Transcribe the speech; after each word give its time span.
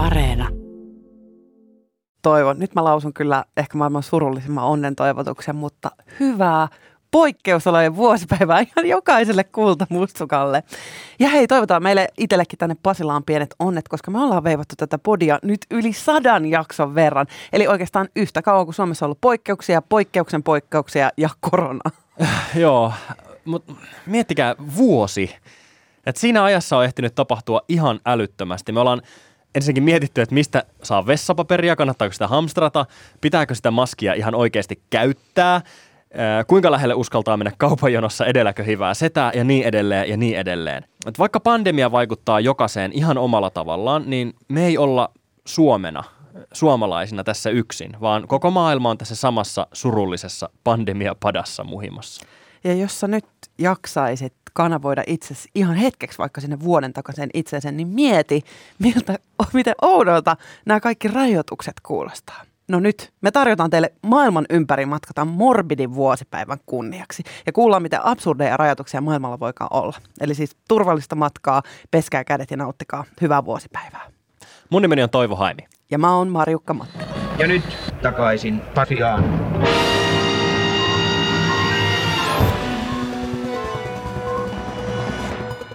Areena. 0.00 0.48
Toivon. 2.22 2.58
Nyt 2.58 2.74
mä 2.74 2.84
lausun 2.84 3.12
kyllä 3.12 3.44
ehkä 3.56 3.78
maailman 3.78 4.02
surullisimman 4.02 4.64
onnen 4.64 4.96
toivotuksen, 4.96 5.56
mutta 5.56 5.90
hyvää 6.20 6.68
poikkeusolojen 7.10 7.96
vuosipäivää 7.96 8.60
ihan 8.76 8.86
jokaiselle 8.88 9.44
kultamustukalle. 9.44 10.62
Ja 11.18 11.28
hei, 11.28 11.46
toivotaan 11.46 11.82
meille 11.82 12.08
itsellekin 12.18 12.58
tänne 12.58 12.76
Pasilaan 12.82 13.24
pienet 13.24 13.54
onnet, 13.58 13.88
koska 13.88 14.10
me 14.10 14.22
ollaan 14.22 14.44
veivattu 14.44 14.74
tätä 14.76 14.98
podia 14.98 15.38
nyt 15.42 15.60
yli 15.70 15.92
sadan 15.92 16.46
jakson 16.46 16.94
verran. 16.94 17.26
Eli 17.52 17.66
oikeastaan 17.66 18.08
yhtä 18.16 18.42
kauan 18.42 18.66
kuin 18.66 18.74
Suomessa 18.74 19.04
on 19.04 19.06
ollut 19.06 19.20
poikkeuksia, 19.20 19.82
poikkeuksen 19.82 20.42
poikkeuksia 20.42 21.10
ja 21.16 21.28
korona. 21.40 21.90
Joo, 22.54 22.92
mutta 23.44 23.72
miettikää 24.06 24.54
vuosi. 24.76 25.36
Et 26.06 26.16
siinä 26.16 26.44
ajassa 26.44 26.76
on 26.76 26.84
ehtinyt 26.84 27.14
tapahtua 27.14 27.60
ihan 27.68 28.00
älyttömästi. 28.06 28.72
Me 28.72 28.80
ollaan 28.80 29.02
ensinnäkin 29.54 29.82
mietitty, 29.82 30.20
että 30.20 30.34
mistä 30.34 30.64
saa 30.82 31.06
vessapaperia, 31.06 31.76
kannattaako 31.76 32.12
sitä 32.12 32.28
hamstrata, 32.28 32.86
pitääkö 33.20 33.54
sitä 33.54 33.70
maskia 33.70 34.14
ihan 34.14 34.34
oikeasti 34.34 34.82
käyttää, 34.90 35.60
kuinka 36.46 36.70
lähelle 36.70 36.94
uskaltaa 36.94 37.36
mennä 37.36 37.52
kaupanjonossa, 37.58 38.26
edelläkö 38.26 38.64
hyvää 38.64 38.94
setää 38.94 39.32
ja 39.34 39.44
niin 39.44 39.64
edelleen 39.64 40.08
ja 40.08 40.16
niin 40.16 40.38
edelleen. 40.38 40.84
Et 41.06 41.18
vaikka 41.18 41.40
pandemia 41.40 41.92
vaikuttaa 41.92 42.40
jokaiseen 42.40 42.92
ihan 42.92 43.18
omalla 43.18 43.50
tavallaan, 43.50 44.02
niin 44.06 44.34
me 44.48 44.66
ei 44.66 44.78
olla 44.78 45.12
Suomena, 45.46 46.04
suomalaisina 46.52 47.24
tässä 47.24 47.50
yksin, 47.50 47.92
vaan 48.00 48.28
koko 48.28 48.50
maailma 48.50 48.90
on 48.90 48.98
tässä 48.98 49.16
samassa 49.16 49.66
surullisessa 49.72 50.50
pandemiapadassa 50.64 51.64
muhimassa. 51.64 52.26
Ja 52.64 52.74
jos 52.74 53.00
sä 53.00 53.08
nyt 53.08 53.26
jaksaisit 53.58 54.34
kanavoida 54.52 55.02
itsesi 55.06 55.48
ihan 55.54 55.76
hetkeksi 55.76 56.18
vaikka 56.18 56.40
sinne 56.40 56.60
vuoden 56.60 56.92
takaisin 56.92 57.30
itseensä, 57.34 57.72
niin 57.72 57.88
mieti, 57.88 58.42
miltä, 58.78 59.18
miten 59.52 59.74
oudolta 59.82 60.36
nämä 60.66 60.80
kaikki 60.80 61.08
rajoitukset 61.08 61.74
kuulostaa. 61.86 62.44
No 62.68 62.80
nyt 62.80 63.12
me 63.20 63.30
tarjotaan 63.30 63.70
teille 63.70 63.92
maailman 64.02 64.46
ympäri 64.50 64.86
matkata 64.86 65.24
morbidin 65.24 65.94
vuosipäivän 65.94 66.58
kunniaksi 66.66 67.22
ja 67.46 67.52
kuullaan, 67.52 67.82
miten 67.82 68.00
absurdeja 68.04 68.56
rajoituksia 68.56 69.00
maailmalla 69.00 69.40
voikaan 69.40 69.70
olla. 69.72 69.96
Eli 70.20 70.34
siis 70.34 70.56
turvallista 70.68 71.16
matkaa, 71.16 71.62
peskää 71.90 72.24
kädet 72.24 72.50
ja 72.50 72.56
nauttikaa 72.56 73.04
hyvää 73.20 73.44
vuosipäivää. 73.44 74.10
Mun 74.70 74.82
nimeni 74.82 75.02
on 75.02 75.10
Toivo 75.10 75.36
Haimi. 75.36 75.62
Ja 75.90 75.98
mä 75.98 76.16
oon 76.16 76.28
Marjukka 76.28 76.74
Mattila. 76.74 77.04
Ja 77.38 77.46
nyt 77.46 77.92
takaisin 78.02 78.60
Pasiaan. 78.74 79.24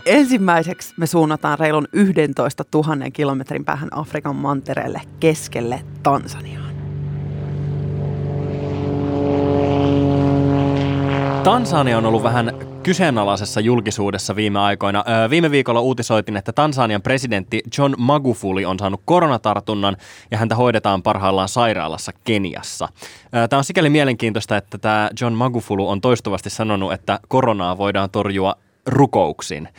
Ensimmäiseksi 0.06 0.94
me 0.98 1.08
suunnataan 1.08 1.60
reilun 1.60 1.88
11 1.94 2.64
000 2.74 2.88
kilometrin 3.14 3.66
päähän 3.66 3.90
Afrikan 3.92 4.36
mantereelle 4.36 5.02
keskelle 5.20 5.82
Tansaniaan. 6.04 6.76
Tansania 11.44 11.98
on 11.98 12.06
ollut 12.06 12.24
vähän 12.24 12.52
kyseenalaisessa 12.84 13.60
julkisuudessa 13.60 14.36
viime 14.36 14.60
aikoina. 14.60 15.04
viime 15.30 15.52
viikolla 15.52 15.82
uutisoitin, 15.82 16.38
että 16.38 16.54
Tansanian 16.54 17.02
presidentti 17.02 17.64
John 17.78 17.94
Magufuli 17.98 18.66
on 18.66 18.80
saanut 18.80 19.02
koronatartunnan 19.06 19.98
ja 20.32 20.38
häntä 20.38 20.56
hoidetaan 20.56 21.04
parhaillaan 21.04 21.50
sairaalassa 21.50 22.12
Keniassa. 22.24 22.88
tämä 23.50 23.58
on 23.58 23.64
sikäli 23.64 23.90
mielenkiintoista, 23.90 24.58
että 24.58 24.78
tämä 24.78 25.10
John 25.22 25.34
Magufulu 25.34 25.90
on 25.90 26.02
toistuvasti 26.02 26.50
sanonut, 26.50 26.94
että 26.94 27.20
koronaa 27.28 27.78
voidaan 27.78 28.10
torjua 28.10 28.56
rukouksin. 28.88 29.70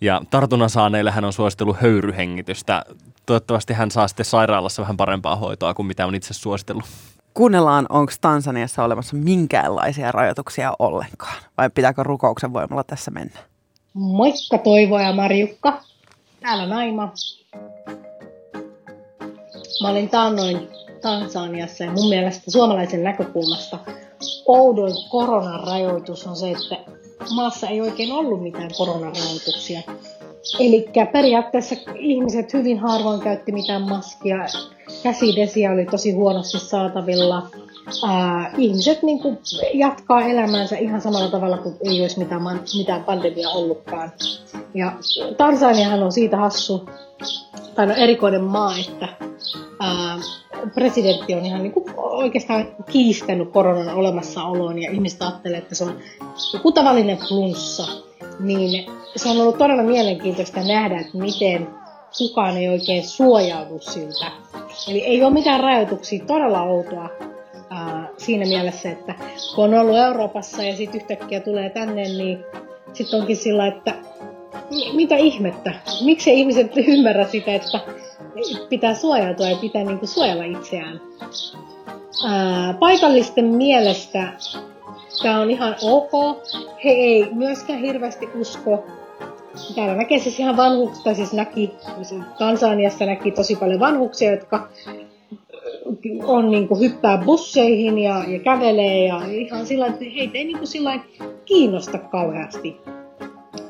Ja 0.00 0.22
tartunnan 0.30 0.70
saaneille 0.70 1.10
hän 1.10 1.24
on 1.24 1.32
suositellut 1.32 1.80
höyryhengitystä. 1.80 2.84
Toivottavasti 3.26 3.72
hän 3.72 3.90
saa 3.90 4.08
sitten 4.08 4.26
sairaalassa 4.26 4.82
vähän 4.82 4.96
parempaa 4.96 5.36
hoitoa 5.36 5.74
kuin 5.74 5.86
mitä 5.86 6.06
on 6.06 6.14
itse 6.14 6.34
suositellut. 6.34 6.84
Kuunnellaan, 7.34 7.86
onko 7.88 8.12
Tansaniassa 8.20 8.84
olemassa 8.84 9.16
minkäänlaisia 9.16 10.12
rajoituksia 10.12 10.72
ollenkaan, 10.78 11.42
vai 11.58 11.70
pitääkö 11.70 12.02
rukouksen 12.02 12.52
voimalla 12.52 12.84
tässä 12.84 13.10
mennä? 13.10 13.40
Moikka 13.94 14.58
Toivo 14.58 14.98
ja 14.98 15.12
Marjukka. 15.12 15.80
Täällä 16.40 16.66
Naima. 16.66 17.12
Mä 19.82 19.88
olin 19.88 20.08
taannoin 20.08 20.68
Tansaniassa 21.02 21.84
ja 21.84 21.90
mun 21.90 22.08
mielestä 22.08 22.50
suomalaisen 22.50 23.04
näkökulmasta 23.04 23.78
oudoin 24.46 24.94
koronarajoitus 25.10 26.26
on 26.26 26.36
se, 26.36 26.50
että 26.50 26.76
maassa 27.34 27.68
ei 27.68 27.80
oikein 27.80 28.12
ollut 28.12 28.42
mitään 28.42 28.70
koronarajoituksia. 28.78 29.80
Eli 30.60 30.90
periaatteessa 31.12 31.74
ihmiset 31.98 32.52
hyvin 32.52 32.78
harvoin 32.78 33.20
käytti 33.20 33.52
mitään 33.52 33.82
maskia, 33.82 34.36
käsidesiä 35.02 35.72
oli 35.72 35.86
tosi 35.86 36.12
huonosti 36.12 36.58
saatavilla. 36.58 37.50
Ää, 38.08 38.54
ihmiset 38.58 39.02
niin 39.02 39.20
kuin, 39.20 39.38
jatkaa 39.74 40.22
elämäänsä 40.22 40.76
ihan 40.76 41.00
samalla 41.00 41.30
tavalla 41.30 41.58
kuin 41.58 41.76
ei 41.80 42.00
olisi 42.00 42.18
mitään, 42.18 42.42
mitään 42.78 43.04
pandemia 43.04 43.48
ollutkaan. 43.48 44.12
Ja 44.74 44.92
Tansaniahan 45.36 46.02
on 46.02 46.12
siitä 46.12 46.36
hassu, 46.36 46.88
tai 47.74 47.86
no 47.86 47.94
erikoinen 47.94 48.44
maa, 48.44 48.74
että 48.88 49.08
ää, 49.80 50.18
presidentti 50.74 51.34
on 51.34 51.46
ihan 51.46 51.62
niin 51.62 51.72
kuin 51.72 51.84
oikeastaan 51.96 52.68
kiistänyt 52.90 53.50
koronan 53.50 53.94
olemassaoloon 53.94 54.82
ja 54.82 54.90
ihmiset 54.90 55.22
ajattelee, 55.22 55.58
että 55.58 55.74
se 55.74 55.84
on 55.84 55.98
joku 56.52 56.72
tavallinen 56.72 57.18
flunssa. 57.28 57.88
Niin 58.40 58.86
se 59.16 59.28
on 59.28 59.40
ollut 59.40 59.58
todella 59.58 59.82
mielenkiintoista 59.82 60.60
nähdä, 60.60 61.00
että 61.00 61.18
miten 61.18 61.68
kukaan 62.18 62.56
ei 62.56 62.68
oikein 62.68 63.04
suojaudu 63.04 63.78
siltä. 63.80 64.30
Eli 64.88 65.04
ei 65.04 65.22
ole 65.22 65.32
mitään 65.32 65.60
rajoituksia, 65.60 66.24
todella 66.24 66.62
outoa 66.62 67.08
ää, 67.70 68.08
siinä 68.16 68.46
mielessä, 68.46 68.90
että 68.90 69.14
kun 69.54 69.64
on 69.64 69.74
ollut 69.74 69.96
Euroopassa 69.96 70.62
ja 70.62 70.76
sitten 70.76 71.00
yhtäkkiä 71.00 71.40
tulee 71.40 71.70
tänne, 71.70 72.02
niin 72.02 72.44
sitten 72.92 73.20
onkin 73.20 73.36
sillä, 73.36 73.66
että 73.66 73.94
mitä 74.92 75.16
ihmettä, 75.16 75.72
miksi 76.04 76.40
ihmiset 76.40 76.72
ymmärrä 76.76 77.24
sitä, 77.24 77.54
että 77.54 77.80
pitää 78.68 78.94
suojautua 78.94 79.48
ja 79.48 79.56
pitää 79.56 79.84
niin 79.84 79.98
kuin 79.98 80.08
suojella 80.08 80.44
itseään. 80.44 81.00
Ää, 82.26 82.74
paikallisten 82.74 83.44
mielestä 83.44 84.32
tämä 85.22 85.40
on 85.40 85.50
ihan 85.50 85.76
ok. 85.82 86.10
He 86.84 86.90
ei 86.90 87.28
myöskään 87.34 87.80
hirveästi 87.80 88.28
usko. 88.34 88.84
Täällä 89.74 89.94
näkee 89.94 90.18
siis 90.18 90.40
ihan 90.40 90.56
vanhuksia, 90.56 91.14
siis 91.14 91.32
näki, 91.32 91.70
Tansaniassa 92.38 93.06
näki 93.06 93.30
tosi 93.30 93.56
paljon 93.56 93.80
vanhuksia, 93.80 94.30
jotka 94.30 94.68
on 96.22 96.50
niin 96.50 96.68
kuin 96.68 96.80
hyppää 96.80 97.18
busseihin 97.18 97.98
ja, 97.98 98.24
ja 98.28 98.38
kävelee 98.38 99.06
ja 99.06 99.20
ihan 99.26 99.66
sillä 99.66 99.86
että 99.86 100.04
heitä 100.16 100.38
ei 100.38 100.44
niin 100.44 100.58
kuin 100.58 100.68
sillä 100.68 101.00
kiinnosta 101.44 101.98
kauheasti. 101.98 102.76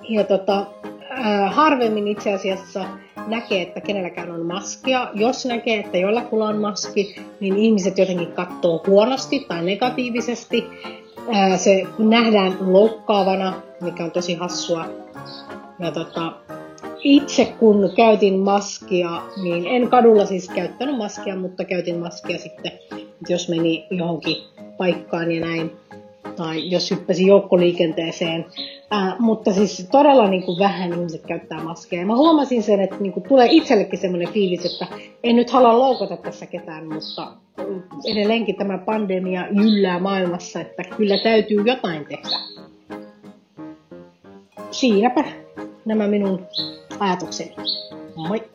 Ja 0.09 0.25
tota, 0.25 0.67
äh, 1.11 1.55
harvemmin 1.55 2.09
itse 2.09 2.33
asiassa 2.33 2.85
näkee, 3.27 3.63
että 3.63 3.81
kenelläkään 3.81 4.31
on 4.31 4.47
maskia. 4.47 5.11
Jos 5.15 5.47
näkee, 5.47 5.81
että 5.81 5.99
jollakulla 5.99 6.49
on 6.49 6.59
maski, 6.59 7.17
niin 7.41 7.57
ihmiset 7.57 7.99
jotenkin 7.99 8.33
katsoo 8.33 8.83
huonosti 8.87 9.45
tai 9.49 9.65
negatiivisesti. 9.65 10.65
Se 11.57 11.83
nähdään 11.99 12.57
loukkaavana, 12.61 13.63
mikä 13.81 14.05
on 14.05 14.11
tosi 14.11 14.35
hassua. 14.35 14.87
Ja 15.79 15.91
tota, 15.91 16.33
itse 17.03 17.45
kun 17.45 17.91
käytin 17.97 18.39
maskia, 18.39 19.23
niin 19.43 19.67
en 19.67 19.91
kadulla 19.91 20.27
siis 20.27 20.49
käyttänyt 20.49 20.97
maskia, 20.97 21.37
mutta 21.37 21.65
käytin 21.65 21.99
maskia 21.99 22.39
sitten, 22.39 22.73
jos 23.29 23.49
meni 23.49 23.87
johonkin 23.91 24.37
paikkaan 24.77 25.33
ja 25.33 25.41
näin. 25.41 25.73
Tai 26.37 26.71
jos 26.71 26.91
hyppäsi 26.91 27.27
joukkoliikenteeseen, 27.27 28.45
Äh, 28.95 29.15
mutta 29.19 29.53
siis 29.53 29.89
todella 29.93 30.29
niin 30.29 30.43
kuin 30.43 30.59
vähän 30.59 30.93
ihmiset 30.93 31.27
käyttää 31.27 31.63
maskeja. 31.63 32.03
Ja 32.03 32.07
mä 32.07 32.17
huomasin 32.17 32.63
sen, 32.63 32.81
että 32.81 32.97
niin 33.01 33.13
kuin 33.13 33.29
tulee 33.29 33.49
itsellekin 33.51 33.99
semmoinen 33.99 34.33
fiilis, 34.33 34.73
että 34.73 34.87
en 35.23 35.37
nyt 35.37 35.51
halua 35.51 35.79
loukata 35.79 36.17
tässä 36.17 36.47
ketään, 36.47 36.93
mutta 36.93 37.33
edelleenkin 38.05 38.57
tämä 38.57 38.79
pandemia 38.79 39.47
jyllää 39.51 39.99
maailmassa, 39.99 40.61
että 40.61 40.83
kyllä 40.97 41.19
täytyy 41.19 41.63
jotain 41.65 42.07
tehdä. 42.07 42.39
Siinäpä 44.71 45.25
nämä 45.85 46.07
minun 46.07 46.47
ajatukseni. 47.01 47.55
Moi! 48.17 48.54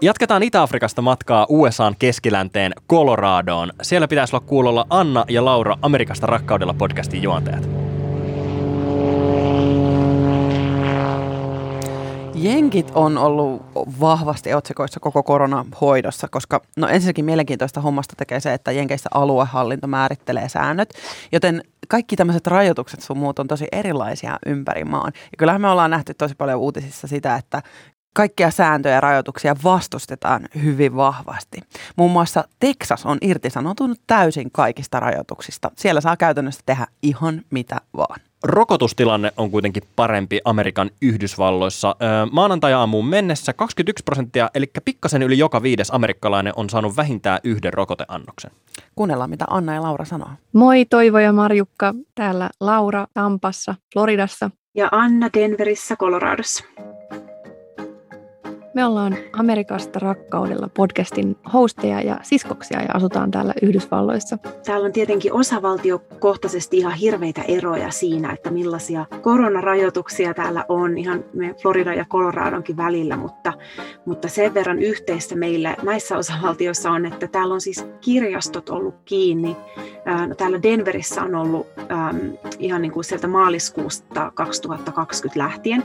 Jatketaan 0.00 0.42
Itä-Afrikasta 0.42 1.02
matkaa 1.02 1.46
USAn 1.48 1.94
keskilänteen 1.98 2.72
Coloradoon. 2.90 3.72
Siellä 3.82 4.08
pitäisi 4.08 4.36
olla 4.36 4.46
kuulolla 4.46 4.86
Anna 4.90 5.24
ja 5.28 5.44
Laura 5.44 5.76
Amerikasta 5.82 6.26
rakkaudella 6.26 6.74
podcastin 6.74 7.22
juontajat. 7.22 7.68
Jenkit 12.34 12.92
on 12.94 13.18
ollut 13.18 13.62
vahvasti 14.00 14.54
otsikoissa 14.54 15.00
koko 15.00 15.22
koronahoidossa, 15.22 16.28
koska 16.30 16.60
no 16.76 16.88
ensinnäkin 16.88 17.24
mielenkiintoista 17.24 17.80
hommasta 17.80 18.14
tekee 18.16 18.40
se, 18.40 18.54
että 18.54 18.72
Jenkeissä 18.72 19.08
aluehallinto 19.14 19.86
määrittelee 19.86 20.48
säännöt, 20.48 20.94
joten 21.32 21.62
kaikki 21.88 22.16
tämmöiset 22.16 22.46
rajoitukset 22.46 23.00
sun 23.00 23.18
muut 23.18 23.38
on 23.38 23.48
tosi 23.48 23.66
erilaisia 23.72 24.38
ympäri 24.46 24.84
maan. 24.84 25.12
Ja 25.14 25.36
kyllähän 25.38 25.60
me 25.60 25.68
ollaan 25.68 25.90
nähty 25.90 26.14
tosi 26.14 26.34
paljon 26.34 26.60
uutisissa 26.60 27.06
sitä, 27.06 27.36
että 27.36 27.62
Kaikkia 28.14 28.50
sääntöjä 28.50 28.94
ja 28.94 29.00
rajoituksia 29.00 29.56
vastustetaan 29.64 30.48
hyvin 30.62 30.96
vahvasti. 30.96 31.60
Muun 31.96 32.10
muassa 32.10 32.44
Texas 32.60 33.06
on 33.06 33.18
irtisanoutunut 33.22 34.00
täysin 34.06 34.50
kaikista 34.52 35.00
rajoituksista. 35.00 35.70
Siellä 35.76 36.00
saa 36.00 36.16
käytännössä 36.16 36.60
tehdä 36.66 36.86
ihan 37.02 37.42
mitä 37.50 37.80
vaan. 37.96 38.20
Rokotustilanne 38.42 39.32
on 39.36 39.50
kuitenkin 39.50 39.82
parempi 39.96 40.40
Amerikan 40.44 40.90
Yhdysvalloissa. 41.02 41.96
Maanantai-aamuun 42.32 43.06
mennessä 43.06 43.52
21 43.52 44.04
prosenttia, 44.04 44.50
eli 44.54 44.70
pikkasen 44.84 45.22
yli 45.22 45.38
joka 45.38 45.62
viides 45.62 45.90
amerikkalainen 45.90 46.52
on 46.56 46.70
saanut 46.70 46.96
vähintään 46.96 47.38
yhden 47.44 47.74
rokoteannoksen. 47.74 48.50
Kuunnellaan, 48.96 49.30
mitä 49.30 49.44
Anna 49.50 49.74
ja 49.74 49.82
Laura 49.82 50.04
sanoo. 50.04 50.30
Moi 50.52 50.84
Toivo 50.84 51.18
ja 51.18 51.32
Marjukka. 51.32 51.94
Täällä 52.14 52.50
Laura 52.60 53.06
Tampassa, 53.14 53.74
Floridassa. 53.92 54.50
Ja 54.74 54.88
Anna 54.92 55.28
Denverissä, 55.34 55.96
Coloradossa. 55.96 56.64
Me 58.78 58.84
ollaan 58.84 59.16
Amerikasta 59.32 59.98
rakkaudella 59.98 60.68
podcastin 60.74 61.36
hosteja 61.52 62.00
ja 62.00 62.20
siskoksia 62.22 62.82
ja 62.82 62.88
asutaan 62.94 63.30
täällä 63.30 63.54
Yhdysvalloissa. 63.62 64.38
Täällä 64.66 64.86
on 64.86 64.92
tietenkin 64.92 65.32
osavaltiokohtaisesti 65.32 66.78
ihan 66.78 66.92
hirveitä 66.92 67.42
eroja 67.48 67.90
siinä, 67.90 68.32
että 68.32 68.50
millaisia 68.50 69.06
koronarajoituksia 69.22 70.34
täällä 70.34 70.64
on 70.68 70.98
ihan 70.98 71.24
me 71.32 71.54
Florida 71.62 71.94
ja 71.94 72.04
Coloradonkin 72.04 72.76
välillä, 72.76 73.16
mutta, 73.16 73.52
mutta 74.04 74.28
sen 74.28 74.54
verran 74.54 74.78
yhteistä 74.78 75.36
meillä 75.36 75.76
näissä 75.82 76.16
osavaltioissa 76.18 76.90
on, 76.90 77.06
että 77.06 77.26
täällä 77.26 77.54
on 77.54 77.60
siis 77.60 77.86
kirjastot 78.00 78.68
ollut 78.68 78.94
kiinni. 79.04 79.56
No, 80.28 80.34
täällä 80.34 80.62
Denverissä 80.62 81.22
on 81.22 81.34
ollut 81.34 81.66
ihan 82.58 82.82
niin 82.82 82.92
kuin 82.92 83.04
sieltä 83.04 83.26
maaliskuusta 83.26 84.32
2020 84.34 85.38
lähtien, 85.38 85.82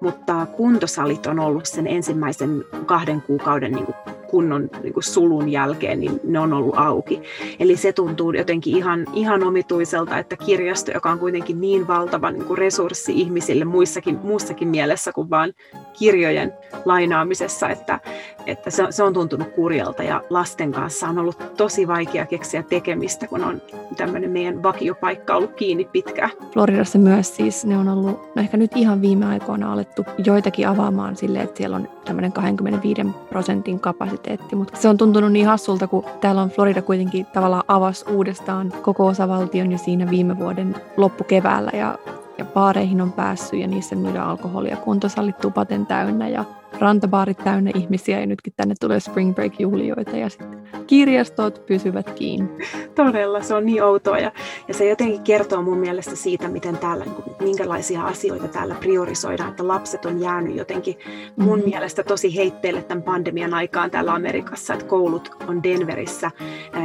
mutta 0.00 0.46
kuntosalit 0.46 1.26
on 1.26 1.40
ollut 1.40 1.66
sen 1.66 1.86
ensimmäisen 1.86 2.29
ensimmäisen 2.30 2.84
kahden 2.86 3.22
kuukauden 3.22 3.72
niin 3.72 3.86
kuin 3.86 3.96
kunnon 4.30 4.70
niin 4.82 4.92
kuin 4.92 5.04
sulun 5.04 5.48
jälkeen, 5.48 6.00
niin 6.00 6.20
ne 6.24 6.38
on 6.38 6.52
ollut 6.52 6.74
auki. 6.78 7.22
Eli 7.58 7.76
se 7.76 7.92
tuntuu 7.92 8.32
jotenkin 8.32 8.76
ihan, 8.76 9.06
ihan 9.12 9.44
omituiselta, 9.44 10.18
että 10.18 10.36
kirjasto, 10.36 10.90
joka 10.90 11.10
on 11.10 11.18
kuitenkin 11.18 11.60
niin 11.60 11.86
valtava 11.86 12.30
niin 12.30 12.44
kuin 12.44 12.58
resurssi 12.58 13.12
ihmisille 13.20 13.64
muissakin, 13.64 14.18
muussakin 14.22 14.68
mielessä 14.68 15.12
kuin 15.12 15.30
vain 15.30 15.54
kirjojen 15.98 16.52
lainaamisessa, 16.84 17.68
että, 17.68 18.00
että 18.46 18.70
se, 18.70 18.86
se 18.90 19.02
on 19.02 19.12
tuntunut 19.12 19.48
kurjalta 19.48 20.02
ja 20.02 20.22
lasten 20.30 20.72
kanssa 20.72 21.08
on 21.08 21.18
ollut 21.18 21.56
tosi 21.56 21.88
vaikea 21.88 22.26
keksiä 22.26 22.62
tekemistä, 22.62 23.26
kun 23.26 23.44
on 23.44 23.62
tämmöinen 23.96 24.30
meidän 24.30 24.62
vakiopaikka 24.62 25.36
ollut 25.36 25.54
kiinni 25.54 25.84
pitkään. 25.84 26.30
Floridassa 26.52 26.98
myös 26.98 27.36
siis 27.36 27.64
ne 27.64 27.78
on 27.78 27.88
ollut, 27.88 28.34
no 28.34 28.42
ehkä 28.42 28.56
nyt 28.56 28.76
ihan 28.76 29.02
viime 29.02 29.26
aikoina 29.26 29.72
alettu 29.72 30.04
joitakin 30.24 30.68
avaamaan 30.68 31.16
silleen, 31.16 31.44
että 31.44 31.58
siellä 31.58 31.76
on 31.76 31.88
tämmöinen 32.04 32.32
25 32.32 33.02
prosentin 33.28 33.80
kapasiteetti, 33.80 34.56
mutta 34.56 34.76
se 34.76 34.88
on 34.88 34.96
tuntunut 34.96 35.32
niin 35.32 35.46
hassulta, 35.46 35.86
kun 35.86 36.04
täällä 36.20 36.42
on 36.42 36.50
Florida 36.50 36.82
kuitenkin 36.82 37.26
tavallaan 37.26 37.64
avasi 37.68 38.04
uudestaan 38.10 38.72
koko 38.82 39.06
osavaltion 39.06 39.72
jo 39.72 39.78
siinä 39.78 40.10
viime 40.10 40.38
vuoden 40.38 40.76
loppukeväällä 40.96 41.70
ja 41.74 41.98
ja 42.38 42.44
baareihin 42.44 43.00
on 43.00 43.12
päässyt 43.12 43.60
ja 43.60 43.66
niissä 43.66 43.96
myydään 43.96 44.28
alkoholia, 44.28 44.76
kuntosallit 44.76 45.38
tupaten 45.38 45.86
täynnä 45.86 46.28
ja 46.28 46.44
rantabaarit 46.78 47.38
täynnä 47.38 47.70
ihmisiä 47.74 48.20
ja 48.20 48.26
nytkin 48.26 48.52
tänne 48.56 48.74
tulee 48.80 49.00
Spring 49.00 49.34
Break-juhlioita 49.34 50.16
ja 50.16 50.28
sitten 50.28 50.60
kirjastot 50.86 51.66
pysyvät 51.66 52.10
kiinni. 52.10 52.50
Todella, 52.94 53.42
se 53.42 53.54
on 53.54 53.66
niin 53.66 53.82
outoa 53.82 54.18
ja, 54.18 54.32
ja 54.68 54.74
se 54.74 54.88
jotenkin 54.88 55.22
kertoo 55.22 55.62
mun 55.62 55.78
mielestä 55.78 56.16
siitä, 56.16 56.48
miten 56.48 56.78
täällä, 56.78 57.04
minkälaisia 57.40 58.02
asioita 58.02 58.48
täällä 58.48 58.74
priorisoidaan, 58.74 59.50
että 59.50 59.68
lapset 59.68 60.04
on 60.04 60.20
jäänyt 60.20 60.56
jotenkin 60.56 60.98
mun 61.36 61.58
mm-hmm. 61.58 61.70
mielestä 61.70 62.02
tosi 62.02 62.36
heitteille 62.36 62.82
tämän 62.82 63.02
pandemian 63.02 63.54
aikaan 63.54 63.90
täällä 63.90 64.14
Amerikassa, 64.14 64.74
että 64.74 64.86
koulut 64.86 65.30
on 65.48 65.62
Denverissä, 65.62 66.30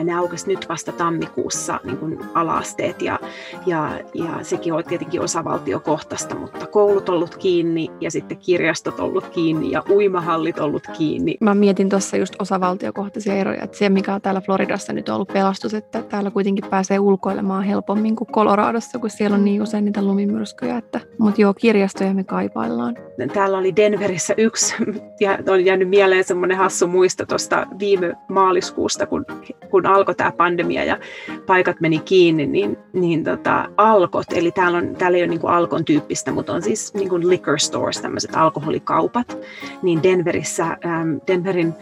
ne 0.03 0.15
aukesi 0.15 0.47
nyt 0.47 0.69
vasta 0.69 0.91
tammikuussa 0.91 1.79
niin 1.83 1.97
kuin 1.97 2.19
alaasteet 2.33 3.01
ja, 3.01 3.19
ja, 3.65 3.99
ja 4.13 4.39
sekin 4.41 4.73
on 4.73 4.83
tietenkin 4.83 5.21
osavaltiokohtaista, 5.21 6.35
mutta 6.35 6.67
koulut 6.67 7.09
ollut 7.09 7.35
kiinni 7.35 7.91
ja 8.01 8.11
sitten 8.11 8.37
kirjastot 8.37 8.99
ollut 8.99 9.27
kiinni 9.27 9.71
ja 9.75 9.83
uimahallit 9.89 10.59
ollut 10.59 10.87
kiinni. 10.97 11.37
Mä 11.41 11.55
mietin 11.55 11.89
tuossa 11.89 12.17
just 12.17 12.33
osavaltiokohtaisia 12.39 13.33
eroja, 13.33 13.63
että 13.63 13.77
se 13.77 13.89
mikä 13.89 14.13
on 14.13 14.21
täällä 14.21 14.41
Floridassa 14.41 14.93
nyt 14.93 15.09
ollut 15.09 15.27
pelastus, 15.27 15.73
että 15.73 16.01
täällä 16.01 16.31
kuitenkin 16.31 16.65
pääsee 16.69 16.99
ulkoilemaan 16.99 17.63
helpommin 17.63 18.15
kuin 18.15 18.27
Coloradossa, 18.27 18.99
kun 18.99 19.09
siellä 19.09 19.35
on 19.35 19.45
niin 19.45 19.61
usein 19.61 19.85
niitä 19.85 20.01
lumimyrskyjä. 20.01 20.77
Että, 20.77 20.99
mutta 21.19 21.41
joo, 21.41 21.53
kirjastoja 21.53 22.13
me 22.13 22.23
kaipaillaan. 22.23 22.95
Täällä 23.33 23.57
oli 23.57 23.75
Denverissä 23.75 24.33
yksi, 24.37 24.75
ja 25.19 25.37
on 25.49 25.65
jäänyt 25.65 25.89
mieleen 25.89 26.23
semmoinen 26.23 26.57
hassu 26.57 26.87
muisto 26.87 27.25
tuosta 27.25 27.67
viime 27.79 28.13
maaliskuusta, 28.29 29.05
kun, 29.05 29.25
kun 29.69 29.85
alkoi 29.85 30.15
tämä 30.15 30.31
pandemia 30.31 30.83
ja 30.83 30.99
paikat 31.45 31.81
meni 31.81 31.99
kiinni, 31.99 32.45
niin, 32.45 32.77
niin 32.93 33.23
tota, 33.23 33.69
alkot, 33.77 34.25
eli 34.33 34.51
täällä, 34.51 34.77
on, 34.77 34.95
täällä 34.95 35.17
ei 35.17 35.21
ole 35.21 35.29
niin 35.29 35.39
kuin 35.39 35.53
alkon 35.53 35.85
tyyppistä, 35.85 36.31
mutta 36.31 36.53
on 36.53 36.61
siis 36.61 36.93
niin 36.93 37.09
kuin 37.09 37.29
liquor 37.29 37.59
stores, 37.59 38.01
tämmöiset 38.01 38.35
alkoholikaupat, 38.35 39.37
niin 39.81 40.03
Denverissä, 40.03 40.63
ähm, 40.63 41.17
Denverin 41.27 41.73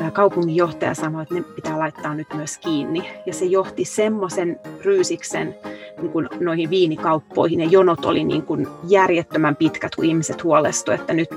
äh, 0.00 0.12
kaupunginjohtaja 0.12 0.94
sanoi, 0.94 1.22
että 1.22 1.34
ne 1.34 1.42
pitää 1.42 1.78
laittaa 1.78 2.14
nyt 2.14 2.34
myös 2.34 2.58
kiinni. 2.58 3.10
Ja 3.26 3.34
se 3.34 3.44
johti 3.44 3.84
semmoisen 3.84 4.60
ryysiksen 4.84 5.54
niin 6.00 6.12
kuin 6.12 6.28
noihin 6.40 6.70
viinikauppoihin, 6.70 7.60
ja 7.60 7.66
jonot 7.66 8.04
oli 8.04 8.24
niin 8.24 8.42
kuin 8.42 8.66
järjettömän 8.88 9.56
pitkät, 9.56 9.94
kun 9.94 10.04
ihmiset 10.04 10.44
huolestuivat, 10.44 11.00
että 11.00 11.14
nyt 11.14 11.28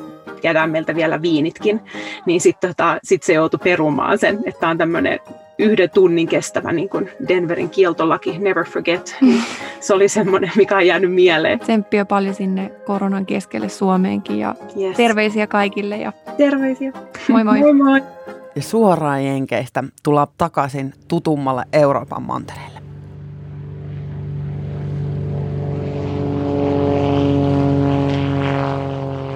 jäädään 0.43 0.69
meiltä 0.69 0.95
vielä 0.95 1.21
viinitkin, 1.21 1.81
niin 2.25 2.41
sitten 2.41 2.69
tota, 2.69 2.99
sit 3.03 3.23
se 3.23 3.33
joutui 3.33 3.59
perumaan 3.63 4.17
sen, 4.17 4.39
että 4.45 4.69
on 4.69 4.77
tämmöinen 4.77 5.19
yhden 5.59 5.89
tunnin 5.89 6.27
kestävä 6.27 6.71
niin 6.71 6.89
kuin 6.89 7.09
Denverin 7.27 7.69
kieltolaki, 7.69 8.37
Never 8.39 8.65
Forget. 8.65 9.15
Niin 9.21 9.43
se 9.79 9.93
oli 9.93 10.07
semmoinen, 10.07 10.51
mikä 10.55 10.75
on 10.75 10.87
jäänyt 10.87 11.13
mieleen. 11.13 11.59
Tsemppiä 11.59 12.05
paljon 12.05 12.35
sinne 12.35 12.71
koronan 12.85 13.25
keskelle 13.25 13.69
Suomeenkin 13.69 14.39
ja 14.39 14.55
yes. 14.79 14.97
terveisiä 14.97 15.47
kaikille. 15.47 15.97
Ja... 15.97 16.13
Terveisiä. 16.37 16.91
Moi 17.27 17.43
moi. 17.43 17.59
moi, 17.59 17.73
moi. 17.73 18.01
Ja 18.55 18.61
suoraan 18.61 19.25
Jenkeistä 19.25 19.83
tullaan 20.03 20.27
takaisin 20.37 20.93
tutummalle 21.07 21.63
Euroopan 21.73 22.23
mantereelle. 22.23 22.79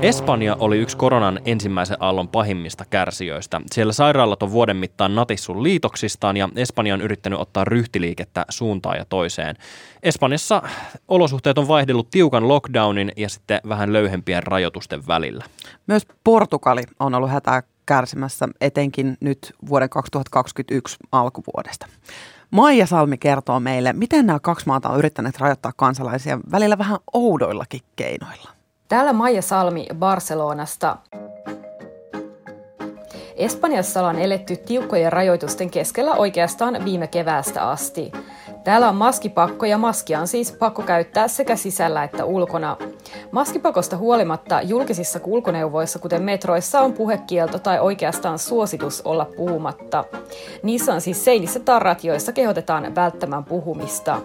Espanja 0.02 0.56
oli 0.60 0.78
yksi 0.78 0.98
koronan 0.98 1.40
ensimmäisen 1.46 1.98
aallon 2.00 2.28
pahimmista 2.28 2.86
kärsijöistä. 2.90 3.62
Siellä 3.72 3.94
sairaalat 3.94 4.44
on 4.44 4.52
vuoden 4.52 4.78
mittaan 4.78 5.16
natissun 5.16 5.64
liitoksistaan 5.64 6.38
ja 6.38 6.50
Espanja 6.56 6.94
on 6.94 7.02
yrittänyt 7.02 7.40
ottaa 7.40 7.66
ryhtiliikettä 7.66 8.46
suuntaan 8.50 8.98
ja 8.98 9.06
toiseen. 9.06 9.56
Espanjassa 10.04 10.62
olosuhteet 11.08 11.58
on 11.58 11.68
vaihdellut 11.68 12.10
tiukan 12.10 12.48
lockdownin 12.48 13.12
ja 13.18 13.30
sitten 13.30 13.60
vähän 13.70 13.94
löyhempien 13.94 14.44
rajoitusten 14.44 15.08
välillä. 15.08 15.46
Myös 15.88 16.08
Portugali 16.24 16.84
on 17.00 17.16
ollut 17.16 17.32
hätää 17.32 17.64
kärsimässä 17.86 18.48
etenkin 18.62 19.18
nyt 19.20 19.54
vuoden 19.70 19.90
2021 19.90 20.98
alkuvuodesta. 21.12 21.88
Maija 22.52 22.86
Salmi 22.86 23.18
kertoo 23.18 23.60
meille, 23.60 23.94
miten 23.94 24.26
nämä 24.26 24.40
kaksi 24.40 24.68
maata 24.68 24.90
on 24.90 25.00
yrittäneet 25.00 25.40
rajoittaa 25.40 25.72
kansalaisia 25.76 26.40
välillä 26.52 26.78
vähän 26.78 26.98
oudoillakin 27.14 27.82
keinoilla. 27.96 28.61
Täällä 28.92 29.14
Maija 29.14 29.42
Salmi 29.42 29.88
Barcelonasta. 29.96 30.98
Espanjassa 33.36 34.08
on 34.08 34.20
eletty 34.20 34.56
tiukkojen 34.56 35.14
rajoitusten 35.14 35.70
keskellä 35.70 36.16
oikeastaan 36.16 36.86
viime 36.86 37.08
keväästä 37.08 37.70
asti. 37.70 38.12
Täällä 38.64 38.90
on 38.90 38.96
maskipakko 38.96 39.66
ja 39.66 39.78
maskia 39.78 40.20
on 40.20 40.28
siis 40.28 40.52
pakko 40.52 40.82
käyttää 40.82 41.28
sekä 41.28 41.56
sisällä 41.56 42.04
että 42.04 42.26
ulkona. 42.26 42.78
Maskipakosta 43.32 43.98
huolimatta 43.98 44.62
julkisissa 44.62 45.20
kulkuneuvoissa, 45.20 46.00
kuten 46.00 46.24
metroissa, 46.24 46.82
on 46.82 46.94
puhekielto 46.94 47.60
tai 47.60 47.80
oikeastaan 47.80 48.40
suositus 48.40 49.02
olla 49.02 49.26
puhumatta. 49.38 50.04
Niissä 50.64 50.94
on 50.94 51.02
siis 51.02 51.26
seinissä 51.26 51.60
tarrat, 51.60 52.04
joissa 52.04 52.32
kehotetaan 52.32 52.96
välttämään 52.96 53.46
puhumista. 53.46 54.22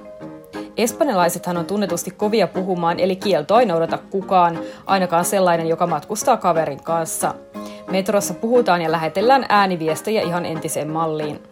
Espanjalaisethan 0.76 1.56
on 1.56 1.66
tunnetusti 1.66 2.11
kovia 2.11 2.47
puhumaan, 2.47 3.00
eli 3.00 3.16
kieltoa 3.16 3.61
ei 3.61 3.66
noudata 3.66 3.99
kukaan, 4.11 4.59
ainakaan 4.87 5.25
sellainen, 5.25 5.68
joka 5.68 5.87
matkustaa 5.87 6.37
kaverin 6.37 6.83
kanssa. 6.83 7.35
Metrossa 7.90 8.35
puhutaan 8.35 8.83
ja 8.83 8.92
lähetellään 8.92 9.47
ääniviestejä 9.49 10.23
ihan 10.23 10.47
entiseen 10.47 10.90
malliin. 10.90 11.42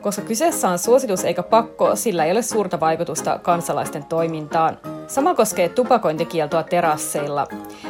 Koska 0.00 0.22
kyseessä 0.22 0.68
on 0.68 0.78
suositus 0.78 1.24
eikä 1.24 1.42
pakko, 1.42 1.96
sillä 1.96 2.24
ei 2.24 2.32
ole 2.32 2.42
suurta 2.42 2.80
vaikutusta 2.80 3.38
kansalaisten 3.38 4.04
toimintaan. 4.04 4.78
Sama 5.12 5.34
koskee 5.34 5.68
tupakointikieltoa 5.68 6.62
terasseilla. 6.62 7.46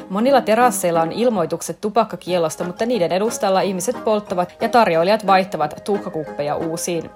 Monilla 0.08 0.40
terasseilla 0.40 1.02
on 1.02 1.12
ilmoitukset 1.12 1.80
tupakkakielosta, 1.80 2.64
mutta 2.64 2.86
niiden 2.86 3.12
edustalla 3.12 3.60
ihmiset 3.60 4.04
polttavat 4.04 4.54
ja 4.60 4.68
tarjoilijat 4.68 5.26
vaihtavat 5.26 5.80
tuhkakuppeja 5.84 6.56
uusiin. 6.56 7.10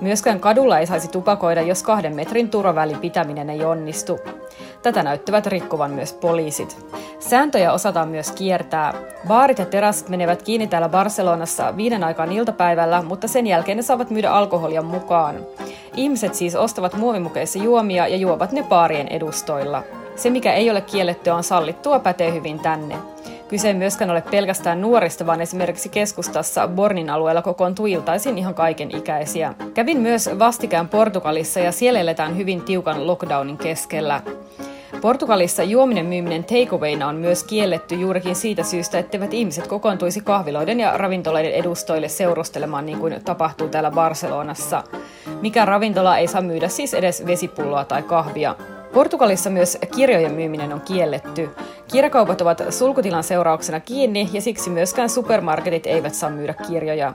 Myöskään 0.00 0.40
kadulla 0.40 0.78
ei 0.78 0.86
saisi 0.86 1.08
tupakoida, 1.08 1.62
jos 1.62 1.82
kahden 1.82 2.16
metrin 2.16 2.50
turvavälin 2.50 2.98
pitäminen 2.98 3.50
ei 3.50 3.64
onnistu. 3.64 4.18
Tätä 4.82 5.02
näyttävät 5.02 5.46
rikkovan 5.46 5.90
myös 5.90 6.12
poliisit. 6.12 6.86
Sääntöjä 7.18 7.72
osataan 7.72 8.08
myös 8.08 8.32
kiertää. 8.32 8.94
Baarit 9.28 9.58
ja 9.58 9.66
terassit 9.66 10.08
menevät 10.08 10.42
kiinni 10.42 10.66
täällä 10.66 10.88
Barcelonassa 10.88 11.76
viiden 11.76 12.04
aikaan 12.04 12.32
iltapäivällä, 12.32 13.02
mutta 13.02 13.28
sen 13.28 13.46
jälkeen 13.46 13.76
ne 13.76 13.82
saavat 13.82 14.10
myydä 14.10 14.30
alkoholia 14.30 14.82
mukaan. 14.82 15.36
Ihmiset 15.96 16.34
siis 16.34 16.54
ostavat 16.54 16.94
muovimukeissa 16.94 17.58
juomia 17.58 18.08
ja 18.08 18.16
juovat 18.16 18.52
ne 18.52 18.62
baarien 18.62 19.08
edustoilla. 19.08 19.82
Se, 20.16 20.30
mikä 20.30 20.52
ei 20.52 20.70
ole 20.70 20.80
kiellettyä, 20.80 21.34
on 21.34 21.44
sallittua 21.44 21.98
pätee 21.98 22.32
hyvin 22.32 22.58
tänne. 22.58 22.96
Kyse 23.48 23.68
ei 23.68 23.74
myöskään 23.74 24.10
ole 24.10 24.22
pelkästään 24.30 24.80
nuorista, 24.80 25.26
vaan 25.26 25.40
esimerkiksi 25.40 25.88
keskustassa 25.88 26.68
Bornin 26.68 27.10
alueella 27.10 27.42
kokoontuu 27.42 27.86
iltaisin 27.86 28.38
ihan 28.38 28.54
kaiken 28.54 28.96
ikäisiä. 28.96 29.54
Kävin 29.74 29.98
myös 29.98 30.30
vastikään 30.38 30.88
Portugalissa 30.88 31.60
ja 31.60 31.72
siellä 31.72 32.00
eletään 32.00 32.36
hyvin 32.36 32.62
tiukan 32.62 33.06
lockdownin 33.06 33.56
keskellä. 33.56 34.22
Portugalissa 35.00 35.62
juominen 35.62 36.06
myyminen 36.06 36.44
takeawayna 36.44 37.08
on 37.08 37.16
myös 37.16 37.44
kielletty 37.44 37.94
juurikin 37.94 38.36
siitä 38.36 38.62
syystä, 38.62 38.98
etteivät 38.98 39.34
ihmiset 39.34 39.66
kokoontuisi 39.66 40.20
kahviloiden 40.20 40.80
ja 40.80 40.96
ravintoloiden 40.96 41.52
edustoille 41.52 42.08
seurustelemaan 42.08 42.86
niin 42.86 42.98
kuin 42.98 43.24
tapahtuu 43.24 43.68
täällä 43.68 43.90
Barcelonassa. 43.90 44.84
Mikä 45.40 45.64
ravintola 45.64 46.18
ei 46.18 46.26
saa 46.26 46.40
myydä 46.40 46.68
siis 46.68 46.94
edes 46.94 47.26
vesipulloa 47.26 47.84
tai 47.84 48.02
kahvia. 48.02 48.56
Portugalissa 48.92 49.50
myös 49.50 49.78
kirjojen 49.96 50.32
myyminen 50.32 50.72
on 50.72 50.80
kielletty. 50.80 51.50
Kirjakaupat 51.92 52.40
ovat 52.40 52.62
sulkutilan 52.70 53.24
seurauksena 53.24 53.80
kiinni 53.80 54.28
ja 54.32 54.40
siksi 54.40 54.70
myöskään 54.70 55.10
supermarketit 55.10 55.86
eivät 55.86 56.14
saa 56.14 56.30
myydä 56.30 56.54
kirjoja. 56.68 57.14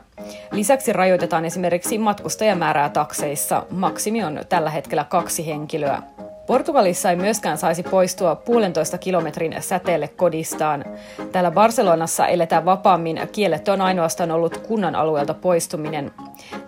Lisäksi 0.52 0.94
rajoitetaan 0.94 1.46
esimerkiksi 1.46 1.98
matkustajamäärää 1.98 2.90
takseissa. 2.90 3.66
Maksimi 3.72 4.24
on 4.24 4.40
tällä 4.50 4.70
hetkellä 4.70 5.04
kaksi 5.04 5.48
henkilöä. 5.48 6.02
Portugalissa 6.50 7.10
ei 7.10 7.16
myöskään 7.16 7.58
saisi 7.58 7.84
poistua 7.84 8.36
puolentoista 8.36 8.98
kilometrin 8.98 9.56
säteelle 9.60 10.08
kodistaan. 10.08 10.86
Täällä 11.32 11.52
Barcelonassa 11.52 12.28
eletään 12.28 12.66
vapaammin, 12.66 13.22
kielletty 13.32 13.72
on 13.72 13.82
ainoastaan 13.82 14.32
ollut 14.32 14.58
kunnan 14.58 14.96
alueelta 14.96 15.34
poistuminen. 15.34 16.12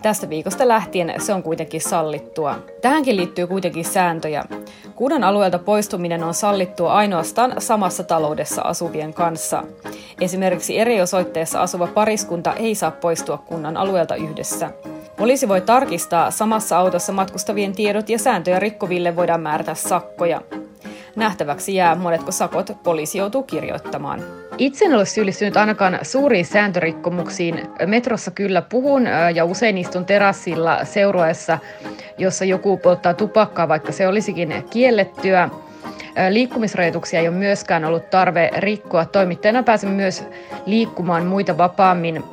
Tästä 0.02 0.28
viikosta 0.28 0.68
lähtien 0.68 1.14
se 1.18 1.34
on 1.34 1.42
kuitenkin 1.42 1.80
sallittua. 1.80 2.58
Tähänkin 2.82 3.16
liittyy 3.16 3.46
kuitenkin 3.46 3.84
sääntöjä. 3.84 4.44
Kunnan 4.94 5.24
alueelta 5.24 5.58
poistuminen 5.58 6.24
on 6.24 6.34
sallittua 6.34 6.92
ainoastaan 6.92 7.54
samassa 7.58 8.04
taloudessa 8.04 8.62
asuvien 8.62 9.14
kanssa. 9.14 9.62
Esimerkiksi 10.20 10.78
eri 10.78 11.00
osoitteessa 11.00 11.62
asuva 11.62 11.86
pariskunta 11.86 12.54
ei 12.54 12.74
saa 12.74 12.90
poistua 12.90 13.38
kunnan 13.38 13.76
alueelta 13.76 14.16
yhdessä. 14.16 14.70
Poliisi 15.22 15.48
voi 15.48 15.60
tarkistaa 15.60 16.30
samassa 16.30 16.78
autossa 16.78 17.12
matkustavien 17.12 17.72
tiedot 17.72 18.08
ja 18.10 18.18
sääntöjä 18.18 18.58
rikkoville 18.58 19.16
voidaan 19.16 19.40
määrätä 19.40 19.74
sakkoja. 19.74 20.40
Nähtäväksi 21.16 21.74
jää, 21.74 21.94
monetko 21.94 22.32
sakot 22.32 22.70
poliisi 22.82 23.18
joutuu 23.18 23.42
kirjoittamaan. 23.42 24.22
Itse 24.58 24.84
en 24.84 24.94
ole 24.94 25.06
syyllistynyt 25.06 25.56
ainakaan 25.56 25.98
suuriin 26.02 26.46
sääntörikkomuksiin. 26.46 27.68
Metrossa 27.86 28.30
kyllä 28.30 28.62
puhun 28.62 29.06
ja 29.34 29.44
usein 29.44 29.78
istun 29.78 30.04
terassilla 30.04 30.84
seurueessa, 30.84 31.58
jossa 32.18 32.44
joku 32.44 32.76
polttaa 32.76 33.14
tupakkaa, 33.14 33.68
vaikka 33.68 33.92
se 33.92 34.08
olisikin 34.08 34.64
kiellettyä. 34.70 35.50
Liikkumisrajoituksia 36.30 37.20
ei 37.20 37.28
ole 37.28 37.36
myöskään 37.36 37.84
ollut 37.84 38.10
tarve 38.10 38.50
rikkoa. 38.56 39.04
Toimittajana 39.04 39.62
pääsemme 39.62 39.96
myös 39.96 40.24
liikkumaan 40.66 41.26
muita 41.26 41.58
vapaammin. 41.58 42.24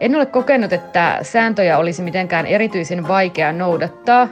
En 0.00 0.16
ole 0.16 0.26
kokenut, 0.26 0.72
että 0.72 1.18
sääntöjä 1.22 1.78
olisi 1.78 2.02
mitenkään 2.02 2.46
erityisen 2.46 3.08
vaikea 3.08 3.52
noudattaa, 3.52 4.28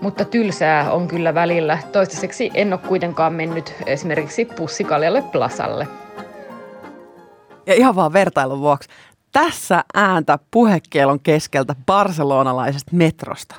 mutta 0.00 0.24
tylsää 0.24 0.92
on 0.92 1.08
kyllä 1.08 1.34
välillä. 1.34 1.78
Toistaiseksi 1.92 2.50
en 2.54 2.72
ole 2.72 2.80
kuitenkaan 2.88 3.32
mennyt 3.32 3.74
esimerkiksi 3.86 4.44
pussikaljalle 4.44 5.22
plasalle. 5.22 5.88
Ja 7.66 7.74
ihan 7.74 7.96
vaan 7.96 8.12
vertailun 8.12 8.60
vuoksi, 8.60 8.88
tässä 9.32 9.84
ääntä 9.94 10.38
puhekielon 10.50 11.20
keskeltä 11.20 11.74
barcelonalaisesta 11.86 12.90
metrosta. 12.96 13.54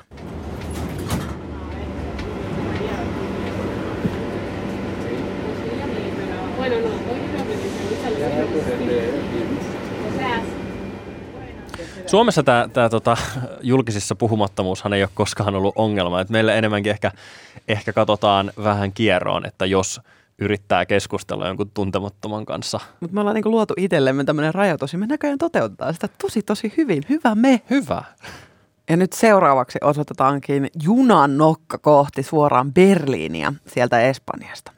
Suomessa 12.06 12.42
tämä, 12.42 12.68
tämä 12.72 12.88
tota, 12.88 13.16
julkisissa 13.62 14.14
puhumattomuushan 14.14 14.92
ei 14.92 15.02
ole 15.02 15.10
koskaan 15.14 15.54
ollut 15.54 15.74
ongelma. 15.76 16.20
Et 16.20 16.30
meillä 16.30 16.54
enemmänkin 16.54 16.90
ehkä, 16.90 17.12
ehkä 17.68 17.92
katsotaan 17.92 18.52
vähän 18.64 18.92
kierroon, 18.92 19.46
että 19.46 19.66
jos 19.66 20.00
yrittää 20.38 20.86
keskustella 20.86 21.46
jonkun 21.46 21.70
tuntemattoman 21.74 22.46
kanssa. 22.46 22.80
Mutta 23.00 23.14
me 23.14 23.20
ollaan 23.20 23.34
niinku 23.34 23.50
luotu 23.50 23.74
itsellemme 23.76 24.24
tämmöinen 24.24 24.54
rajoitus 24.54 24.92
ja 24.92 24.98
me 24.98 25.06
näköjään 25.06 25.38
toteutetaan 25.38 25.94
sitä 25.94 26.08
tosi 26.22 26.42
tosi 26.42 26.74
hyvin. 26.76 27.02
Hyvä 27.08 27.34
me. 27.34 27.62
Hyvä. 27.70 28.02
Ja 28.90 28.96
nyt 28.96 29.12
seuraavaksi 29.12 29.78
osoitetaankin 29.82 30.70
junan 30.82 31.38
nokka 31.38 31.78
kohti 31.78 32.22
suoraan 32.22 32.74
Berliiniä 32.74 33.52
sieltä 33.66 34.00
Espanjasta. 34.00 34.75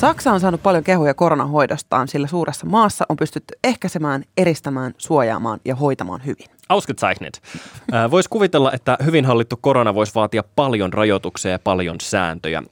Saksa 0.00 0.32
on 0.32 0.40
saanut 0.40 0.62
paljon 0.62 0.84
kehuja 0.84 1.14
koronahoidostaan, 1.14 2.08
sillä 2.08 2.26
suuressa 2.26 2.66
maassa 2.66 3.06
on 3.08 3.16
pystytty 3.16 3.54
ehkäisemään, 3.64 4.24
eristämään, 4.36 4.94
suojaamaan 4.98 5.60
ja 5.64 5.74
hoitamaan 5.74 6.20
hyvin. 6.26 6.46
Ausgezeichnet. 6.68 7.42
Voisi 8.10 8.28
kuvitella, 8.28 8.72
että 8.72 8.98
hyvin 9.04 9.24
hallittu 9.24 9.56
korona 9.60 9.94
voisi 9.94 10.14
vaatia 10.14 10.44
paljon 10.56 10.92
rajoituksia 10.92 11.50
ja 11.50 11.58
paljon 11.58 11.96
sääntöjä. 12.02 12.62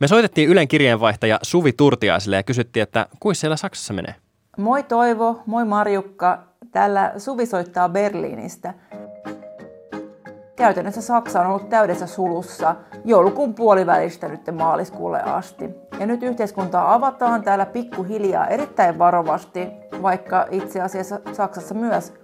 Me 0.00 0.08
soitettiin 0.08 0.48
Ylen 0.48 0.68
kirjeenvaihtaja 0.68 1.38
Suvi 1.42 1.72
Turtiaiselle 1.72 2.36
ja 2.36 2.42
kysyttiin, 2.42 2.82
että 2.82 3.06
kuin 3.20 3.34
siellä 3.34 3.56
Saksassa 3.56 3.94
menee? 3.94 4.14
Moi 4.58 4.82
Toivo, 4.82 5.42
moi 5.46 5.64
Marjukka. 5.64 6.38
Täällä 6.72 7.12
Suvi 7.18 7.46
soittaa 7.46 7.88
Berliinistä. 7.88 8.74
Käytännössä 10.58 11.02
Saksa 11.02 11.40
on 11.40 11.46
ollut 11.46 11.68
täydessä 11.68 12.06
sulussa 12.06 12.74
joulukuun 13.04 13.54
puolivälistä 13.54 14.28
nyt 14.28 14.40
maaliskuulle 14.52 15.22
asti. 15.22 15.70
Ja 16.00 16.06
nyt 16.06 16.22
yhteiskuntaa 16.22 16.94
avataan 16.94 17.42
täällä 17.42 17.66
pikkuhiljaa 17.66 18.46
erittäin 18.46 18.98
varovasti, 18.98 19.68
vaikka 20.02 20.46
itse 20.50 20.80
asiassa 20.80 21.20
Saksassa 21.32 21.74
myös 21.74 22.14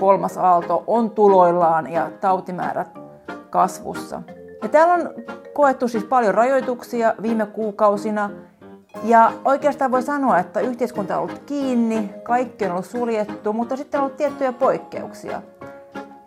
kolmas 0.00 0.38
aalto 0.38 0.84
on 0.86 1.10
tuloillaan 1.10 1.92
ja 1.92 2.10
tautimäärät 2.20 2.98
kasvussa. 3.50 4.22
Ja 4.62 4.68
täällä 4.68 4.94
on 4.94 5.10
koettu 5.52 5.88
siis 5.88 6.04
paljon 6.04 6.34
rajoituksia 6.34 7.14
viime 7.22 7.46
kuukausina. 7.46 8.30
Ja 9.04 9.32
oikeastaan 9.44 9.90
voi 9.90 10.02
sanoa, 10.02 10.38
että 10.38 10.60
yhteiskunta 10.60 11.16
on 11.16 11.22
ollut 11.22 11.42
kiinni, 11.46 12.14
kaikki 12.22 12.64
on 12.64 12.70
ollut 12.70 12.86
suljettu, 12.86 13.52
mutta 13.52 13.76
sitten 13.76 14.00
on 14.00 14.04
ollut 14.04 14.16
tiettyjä 14.16 14.52
poikkeuksia. 14.52 15.42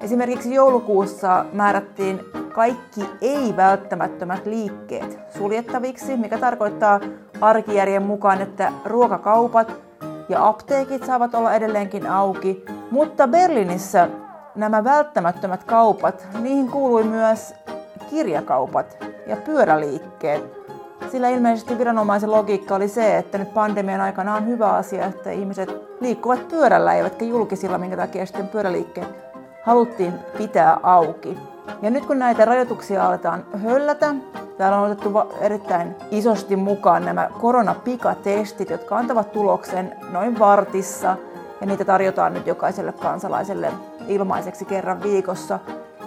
Esimerkiksi 0.01 0.53
joulukuussa 0.53 1.45
määrättiin 1.53 2.19
kaikki 2.53 3.09
ei-välttämättömät 3.21 4.45
liikkeet 4.45 5.19
suljettaviksi, 5.37 6.17
mikä 6.17 6.37
tarkoittaa 6.37 6.99
arkijärjen 7.41 8.03
mukaan, 8.03 8.41
että 8.41 8.71
ruokakaupat 8.85 9.73
ja 10.29 10.47
apteekit 10.47 11.05
saavat 11.05 11.35
olla 11.35 11.53
edelleenkin 11.53 12.07
auki, 12.07 12.65
mutta 12.91 13.27
Berliinissä 13.27 14.09
nämä 14.55 14.83
välttämättömät 14.83 15.63
kaupat, 15.63 16.27
niihin 16.39 16.71
kuului 16.71 17.03
myös 17.03 17.53
kirjakaupat 18.09 18.97
ja 19.27 19.35
pyöräliikkeet. 19.35 20.57
Sillä 21.11 21.29
ilmeisesti 21.29 21.77
viranomaisen 21.77 22.31
logiikka 22.31 22.75
oli 22.75 22.87
se, 22.87 23.17
että 23.17 23.37
nyt 23.37 23.53
pandemian 23.53 24.01
aikana 24.01 24.35
on 24.35 24.47
hyvä 24.47 24.69
asia, 24.69 25.05
että 25.05 25.31
ihmiset 25.31 25.69
liikkuvat 26.01 26.47
pyörällä 26.47 26.93
eivätkä 26.93 27.25
julkisilla, 27.25 27.77
minkä 27.77 27.97
takia 27.97 28.25
sitten 28.25 28.47
pyöräliikkeet 28.47 29.26
haluttiin 29.67 30.13
pitää 30.37 30.79
auki. 30.83 31.37
Ja 31.81 31.89
nyt 31.89 32.05
kun 32.05 32.19
näitä 32.19 32.45
rajoituksia 32.45 33.07
aletaan 33.07 33.45
höllätä, 33.63 34.15
täällä 34.57 34.77
on 34.77 34.91
otettu 34.91 35.13
erittäin 35.41 35.95
isosti 36.11 36.55
mukaan 36.55 37.05
nämä 37.05 37.29
koronapikatestit, 37.41 38.69
jotka 38.69 38.97
antavat 38.97 39.31
tuloksen 39.31 39.95
noin 40.11 40.39
vartissa. 40.39 41.17
Ja 41.61 41.67
niitä 41.67 41.85
tarjotaan 41.85 42.33
nyt 42.33 42.47
jokaiselle 42.47 42.91
kansalaiselle 42.91 43.71
ilmaiseksi 44.07 44.65
kerran 44.65 45.03
viikossa. 45.03 45.59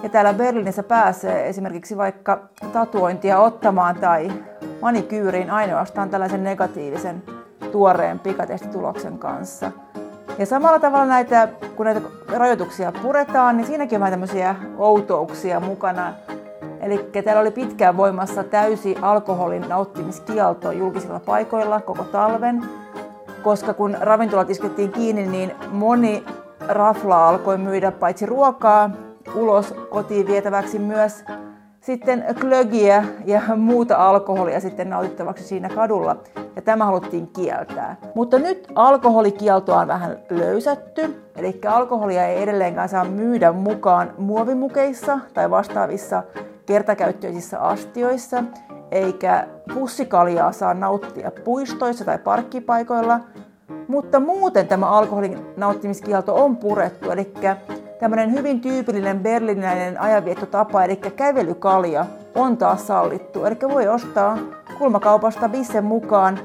Ja 0.03 0.09
täällä 0.09 0.33
Berliinissä 0.33 0.83
pääsee 0.83 1.49
esimerkiksi 1.49 1.97
vaikka 1.97 2.39
tatuointia 2.73 3.39
ottamaan 3.39 3.95
tai 3.95 4.31
manikyyriin 4.81 5.51
ainoastaan 5.51 6.09
tällaisen 6.09 6.43
negatiivisen 6.43 7.23
tuoreen 7.71 8.19
pikatestituloksen 8.19 9.17
kanssa. 9.17 9.71
Ja 10.37 10.45
samalla 10.45 10.79
tavalla 10.79 11.05
näitä, 11.05 11.47
kun 11.75 11.85
näitä 11.85 12.01
rajoituksia 12.27 12.91
puretaan, 13.01 13.57
niin 13.57 13.67
siinäkin 13.67 13.95
on 13.95 13.99
vähän 13.99 14.13
tämmöisiä 14.13 14.55
outouksia 14.77 15.59
mukana. 15.59 16.13
Eli 16.79 17.09
täällä 17.25 17.41
oli 17.41 17.51
pitkään 17.51 17.97
voimassa 17.97 18.43
täysi 18.43 18.95
alkoholin 19.01 19.69
nauttimiskielto 19.69 20.71
julkisilla 20.71 21.19
paikoilla 21.19 21.81
koko 21.81 22.03
talven, 22.03 22.63
koska 23.43 23.73
kun 23.73 23.97
ravintolat 23.99 24.49
iskettiin 24.49 24.91
kiinni, 24.91 25.25
niin 25.25 25.55
moni 25.71 26.23
rafla 26.67 27.29
alkoi 27.29 27.57
myydä 27.57 27.91
paitsi 27.91 28.25
ruokaa 28.25 28.89
ulos 29.35 29.73
kotiin 29.89 30.27
vietäväksi 30.27 30.79
myös 30.79 31.23
sitten 31.81 32.25
klögiä 32.41 33.03
ja 33.25 33.41
muuta 33.55 33.95
alkoholia 34.09 34.59
sitten 34.59 34.89
nautittavaksi 34.89 35.43
siinä 35.43 35.69
kadulla. 35.69 36.15
Ja 36.55 36.61
tämä 36.61 36.85
haluttiin 36.85 37.27
kieltää. 37.27 37.95
Mutta 38.15 38.39
nyt 38.39 38.67
alkoholikieltoa 38.75 39.79
on 39.79 39.87
vähän 39.87 40.19
löysätty. 40.29 41.23
Eli 41.35 41.61
alkoholia 41.67 42.27
ei 42.27 42.43
edelleenkään 42.43 42.89
saa 42.89 43.05
myydä 43.05 43.51
mukaan 43.51 44.13
muovimukeissa 44.17 45.19
tai 45.33 45.49
vastaavissa 45.49 46.23
kertakäyttöisissä 46.65 47.59
astioissa, 47.59 48.43
eikä 48.91 49.47
pussikaljaa 49.73 50.51
saa 50.51 50.73
nauttia 50.73 51.31
puistoissa 51.43 52.05
tai 52.05 52.17
parkkipaikoilla. 52.17 53.19
Mutta 53.87 54.19
muuten 54.19 54.67
tämä 54.67 54.85
alkoholin 54.85 55.45
nauttimiskielto 55.57 56.43
on 56.43 56.57
purettu, 56.57 57.11
eli 57.11 57.33
tämmöinen 58.01 58.31
hyvin 58.31 58.61
tyypillinen 58.61 59.19
berliiniläinen 59.19 60.01
ajanviettotapa, 60.01 60.83
eli 60.83 60.95
kävelykalja, 60.95 62.05
on 62.35 62.57
taas 62.57 62.87
sallittu. 62.87 63.45
Eli 63.45 63.55
voi 63.73 63.87
ostaa 63.87 64.37
kulmakaupasta 64.77 65.49
bissen 65.49 65.83
mukaan 65.83 66.39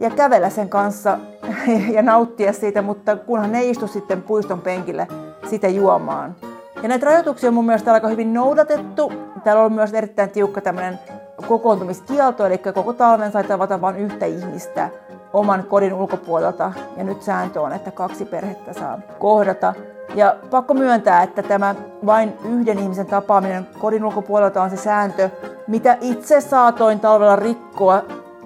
ja 0.00 0.10
kävellä 0.10 0.50
sen 0.50 0.68
kanssa 0.68 1.18
ja 1.94 2.02
nauttia 2.02 2.52
siitä, 2.52 2.82
mutta 2.82 3.16
kunhan 3.16 3.52
ne 3.52 3.64
istu 3.64 3.86
sitten 3.86 4.22
puiston 4.22 4.60
penkille 4.60 5.08
sitä 5.50 5.68
juomaan. 5.68 6.36
Ja 6.82 6.88
näitä 6.88 7.06
rajoituksia 7.06 7.48
on 7.48 7.54
mun 7.54 7.66
mielestä 7.66 7.92
aika 7.92 8.08
hyvin 8.08 8.34
noudatettu. 8.34 9.12
Täällä 9.44 9.62
on 9.62 9.72
myös 9.72 9.94
erittäin 9.94 10.30
tiukka 10.30 10.60
tämmöinen 10.60 10.98
kokoontumiskielto, 11.46 12.46
eli 12.46 12.58
koko 12.58 12.92
talven 12.92 13.32
sai 13.32 13.44
tavata 13.44 13.80
vain 13.80 13.96
yhtä 13.96 14.26
ihmistä 14.26 14.88
oman 15.32 15.64
kodin 15.64 15.94
ulkopuolelta. 15.94 16.72
Ja 16.96 17.04
nyt 17.04 17.22
sääntö 17.22 17.60
on, 17.60 17.72
että 17.72 17.90
kaksi 17.90 18.24
perhettä 18.24 18.72
saa 18.72 18.98
kohdata. 19.18 19.74
Ja 20.14 20.36
pakko 20.50 20.74
myöntää, 20.74 21.22
että 21.22 21.42
tämä 21.42 21.74
vain 22.06 22.32
yhden 22.44 22.78
ihmisen 22.78 23.06
tapaaminen 23.06 23.66
kodin 23.78 24.04
ulkopuolelta 24.04 24.62
on 24.62 24.70
se 24.70 24.76
sääntö, 24.76 25.30
mitä 25.66 25.96
itse 26.00 26.40
saatoin 26.40 27.00
talvella 27.00 27.36
rikkoa, 27.36 28.02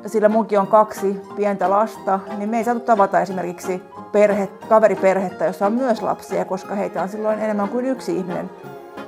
sillä 0.06 0.28
munkin 0.28 0.58
on 0.58 0.66
kaksi 0.66 1.22
pientä 1.36 1.70
lasta, 1.70 2.20
niin 2.38 2.48
me 2.48 2.58
ei 2.58 2.64
saatu 2.64 2.80
tavata 2.80 3.20
esimerkiksi 3.20 3.82
perhe, 4.12 4.48
kaveriperhettä, 4.68 5.44
jossa 5.44 5.66
on 5.66 5.72
myös 5.72 6.02
lapsia, 6.02 6.44
koska 6.44 6.74
heitä 6.74 7.02
on 7.02 7.08
silloin 7.08 7.38
enemmän 7.38 7.68
kuin 7.68 7.86
yksi 7.86 8.16
ihminen. 8.16 8.50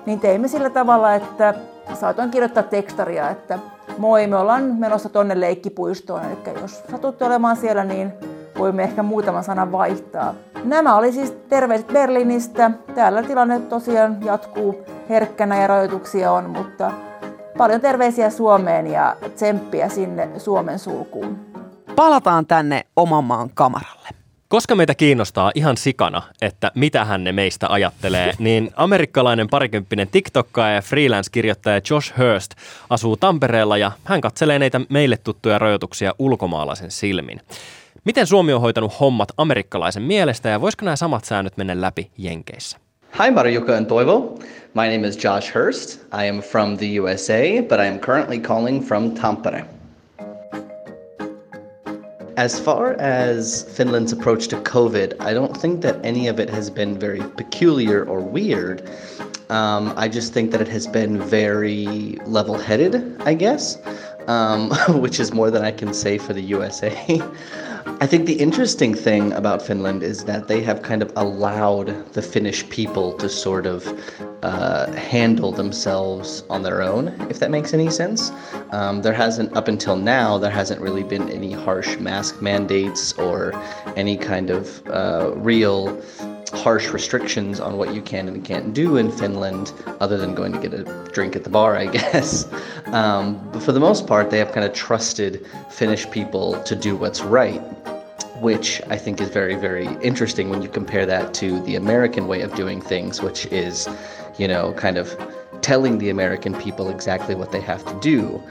Niin 0.07 0.21
teimme 0.21 0.49
sillä 0.49 0.71
tavalla, 0.71 1.15
että 1.15 1.55
saatoin 1.95 2.31
kirjoittaa 2.31 2.63
tekstaria, 2.63 3.31
että 3.31 3.59
moi, 3.99 4.27
me 4.27 4.37
ollaan 4.37 4.63
menossa 4.63 5.09
tonne 5.09 5.41
leikkipuistoon, 5.41 6.23
eli 6.25 6.61
jos 6.61 6.83
satutte 6.91 7.25
olemaan 7.25 7.57
siellä, 7.57 7.85
niin 7.85 8.13
voimme 8.59 8.83
ehkä 8.83 9.03
muutaman 9.03 9.45
sanan 9.45 9.73
vaihtaa. 9.73 10.35
Nämä 10.65 10.97
oli 10.97 11.13
siis 11.13 11.31
terveiset 11.49 11.87
Berliinistä. 11.87 12.71
Täällä 12.95 13.23
tilanne 13.23 13.61
tosiaan 13.61 14.25
jatkuu 14.25 14.85
herkkänä 15.09 15.61
ja 15.61 15.67
rajoituksia 15.67 16.33
on, 16.33 16.51
mutta 16.51 16.93
paljon 17.59 17.81
terveisiä 17.81 18.31
Suomeen 18.31 18.87
ja 18.87 19.17
tsemppiä 19.35 19.89
sinne 19.89 20.29
Suomen 20.39 20.79
sulkuun. 20.79 21.39
Palataan 21.97 22.47
tänne 22.47 22.83
oman 22.97 23.25
maan 23.25 23.51
kamaralle. 23.55 24.09
Koska 24.55 24.75
meitä 24.75 24.95
kiinnostaa 24.95 25.53
ihan 25.55 25.77
sikana, 25.77 26.23
että 26.43 26.71
mitä 26.75 27.05
hän 27.05 27.25
ne 27.25 27.33
meistä 27.33 27.67
ajattelee, 27.69 28.33
niin 28.39 28.71
amerikkalainen 28.77 29.49
parikymppinen 29.49 30.09
TikTokkaaja 30.09 30.75
ja 30.75 30.83
freelance-kirjoittaja 30.83 31.81
Josh 31.91 32.19
Hurst 32.19 32.55
asuu 32.91 33.17
Tampereella 33.17 33.77
ja 33.77 33.93
hän 34.05 34.21
katselee 34.21 34.59
näitä 34.59 34.81
meille 34.89 35.17
tuttuja 35.17 35.59
rajoituksia 35.59 36.15
ulkomaalaisen 36.19 36.91
silmin. 36.91 37.41
Miten 38.05 38.27
Suomi 38.27 38.53
on 38.53 38.61
hoitanut 38.61 39.01
hommat 39.01 39.29
amerikkalaisen 39.37 40.03
mielestä 40.03 40.49
ja 40.49 40.61
voisiko 40.61 40.85
nämä 40.85 40.97
samat 40.97 41.25
säännöt 41.25 41.57
mennä 41.57 41.81
läpi 41.81 42.11
Jenkeissä? 42.19 42.79
Hi, 43.25 43.31
Mariuka 43.31 43.77
and 43.77 43.87
Toivo. 43.87 44.39
My 44.75 44.83
name 44.93 45.09
is 45.09 45.25
Josh 45.25 45.55
Hurst. 45.55 46.01
I 46.25 46.29
am 46.29 46.43
from 46.43 46.79
the 46.79 47.01
USA, 47.01 47.63
but 47.69 47.81
I 47.81 47.89
am 47.89 47.99
currently 47.99 48.39
calling 48.39 48.85
from 48.85 49.11
Tampere. 49.11 49.74
As 52.37 52.59
far 52.59 52.95
as 52.95 53.63
Finland's 53.77 54.13
approach 54.13 54.49
to 54.49 54.57
COVID, 54.57 55.21
I 55.21 55.33
don't 55.33 55.57
think 55.57 55.83
that 55.83 56.05
any 56.05 56.27
of 56.27 56.41
it 56.41 56.51
has 56.51 56.69
been 56.69 56.99
very 56.99 57.21
peculiar 57.37 58.05
or 58.05 58.21
weird. 58.21 58.83
Um, 59.51 59.95
I 59.97 60.09
just 60.09 60.33
think 60.33 60.51
that 60.51 60.61
it 60.61 60.67
has 60.67 60.89
been 60.89 61.21
very 61.21 62.19
level 62.27 62.59
headed, 62.59 63.23
I 63.23 63.35
guess, 63.35 63.79
um, 64.27 64.71
which 65.01 65.21
is 65.21 65.33
more 65.33 65.51
than 65.53 65.65
I 65.65 65.71
can 65.71 65.95
say 65.95 66.19
for 66.19 66.33
the 66.33 66.43
USA. 66.43 67.23
I 67.87 68.07
think 68.07 68.27
the 68.27 68.35
interesting 68.35 68.95
thing 68.95 69.33
about 69.33 69.61
Finland 69.61 70.03
is 70.03 70.25
that 70.25 70.49
they 70.49 70.63
have 70.63 70.83
kind 70.83 71.03
of 71.03 71.13
allowed 71.17 72.13
the 72.15 72.23
Finnish 72.23 72.69
people 72.71 73.13
to 73.19 73.29
sort 73.29 73.67
of 73.67 73.87
uh, 74.43 74.91
handle 74.93 75.53
themselves 75.53 76.45
on 76.49 76.63
their 76.63 76.81
own, 76.83 77.09
if 77.31 77.41
that 77.41 77.51
makes 77.51 77.75
any 77.75 77.91
sense. 77.91 78.31
Um, 78.71 79.03
there 79.03 79.13
hasn't, 79.13 79.55
up 79.57 79.69
until 79.69 79.97
now, 79.97 80.39
there 80.39 80.51
hasn't 80.51 80.81
really 80.81 81.03
been 81.03 81.29
any 81.31 81.53
harsh 81.53 81.99
mask 81.99 82.41
mandates 82.41 83.13
or 83.15 83.53
any 83.97 84.17
kind 84.17 84.51
of 84.51 84.87
uh, 84.89 85.33
real 85.37 86.01
harsh 86.55 86.91
restrictions 86.91 87.61
on 87.61 87.77
what 87.77 87.95
you 87.95 88.03
can 88.03 88.29
and 88.29 88.45
can't 88.45 88.73
do 88.73 88.97
in 88.97 89.11
Finland, 89.11 89.73
other 90.01 90.17
than 90.17 90.35
going 90.35 90.53
to 90.53 90.59
get 90.59 90.73
a 90.73 90.85
drink 91.13 91.37
at 91.37 91.45
the 91.45 91.51
bar, 91.51 91.77
I 91.77 91.87
guess. 91.99 92.47
Um, 92.87 93.41
but 93.53 93.63
for 93.63 93.73
the 93.73 93.81
most 93.81 94.07
part, 94.07 94.31
they 94.31 94.39
have 94.39 94.53
kind 94.53 94.67
of 94.67 94.73
trusted 94.73 95.47
Finnish 95.71 96.11
people 96.11 96.63
to 96.63 96.75
do 96.75 96.97
what's 96.97 97.23
right, 97.23 97.61
which 98.41 98.81
I 98.89 98.97
think 98.97 99.21
is 99.21 99.29
very, 99.29 99.57
very 99.57 99.87
interesting 100.03 100.51
when 100.51 100.63
you 100.63 100.69
compare 100.69 101.07
that 101.07 101.35
to 101.35 101.61
the 101.61 101.77
American 101.77 102.29
way 102.29 102.43
of 102.43 102.55
doing 102.55 102.81
things, 102.81 103.23
which 103.23 103.47
is, 103.47 103.89
you 104.39 104.49
know, 104.49 104.73
kind 104.75 104.99
of 104.99 105.17
telling 105.61 105.99
the 105.99 106.11
American 106.11 106.55
people 106.55 106.91
exactly 106.91 107.35
what 107.35 107.51
they 107.51 107.61
have 107.61 107.85
to 107.87 107.99
do. 108.01 108.43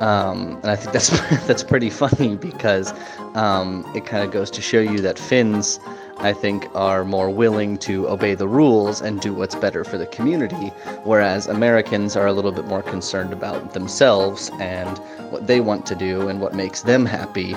Um, 0.00 0.56
and 0.62 0.70
I 0.70 0.76
think 0.76 0.92
that's 0.92 1.10
that's 1.46 1.62
pretty 1.62 1.90
funny 1.90 2.36
because 2.36 2.92
um, 3.34 3.90
it 3.94 4.06
kind 4.06 4.24
of 4.24 4.30
goes 4.32 4.50
to 4.52 4.62
show 4.62 4.80
you 4.80 4.98
that 4.98 5.18
Finns 5.18 5.78
I 6.18 6.32
think, 6.32 6.68
are 6.74 7.04
more 7.04 7.30
willing 7.30 7.76
to 7.78 8.08
obey 8.08 8.34
the 8.34 8.48
rules 8.48 9.00
and 9.00 9.20
do 9.20 9.34
what's 9.34 9.54
better 9.54 9.84
for 9.84 9.98
the 9.98 10.06
community, 10.06 10.68
whereas 11.04 11.46
Americans 11.46 12.16
are 12.16 12.26
a 12.26 12.32
little 12.32 12.52
bit 12.52 12.66
more 12.66 12.82
concerned 12.82 13.32
about 13.32 13.74
themselves 13.74 14.50
and 14.60 14.98
what 15.30 15.46
they 15.46 15.60
want 15.60 15.86
to 15.86 15.94
do 15.94 16.28
and 16.28 16.40
what 16.40 16.54
makes 16.54 16.82
them 16.82 17.04
happy. 17.04 17.56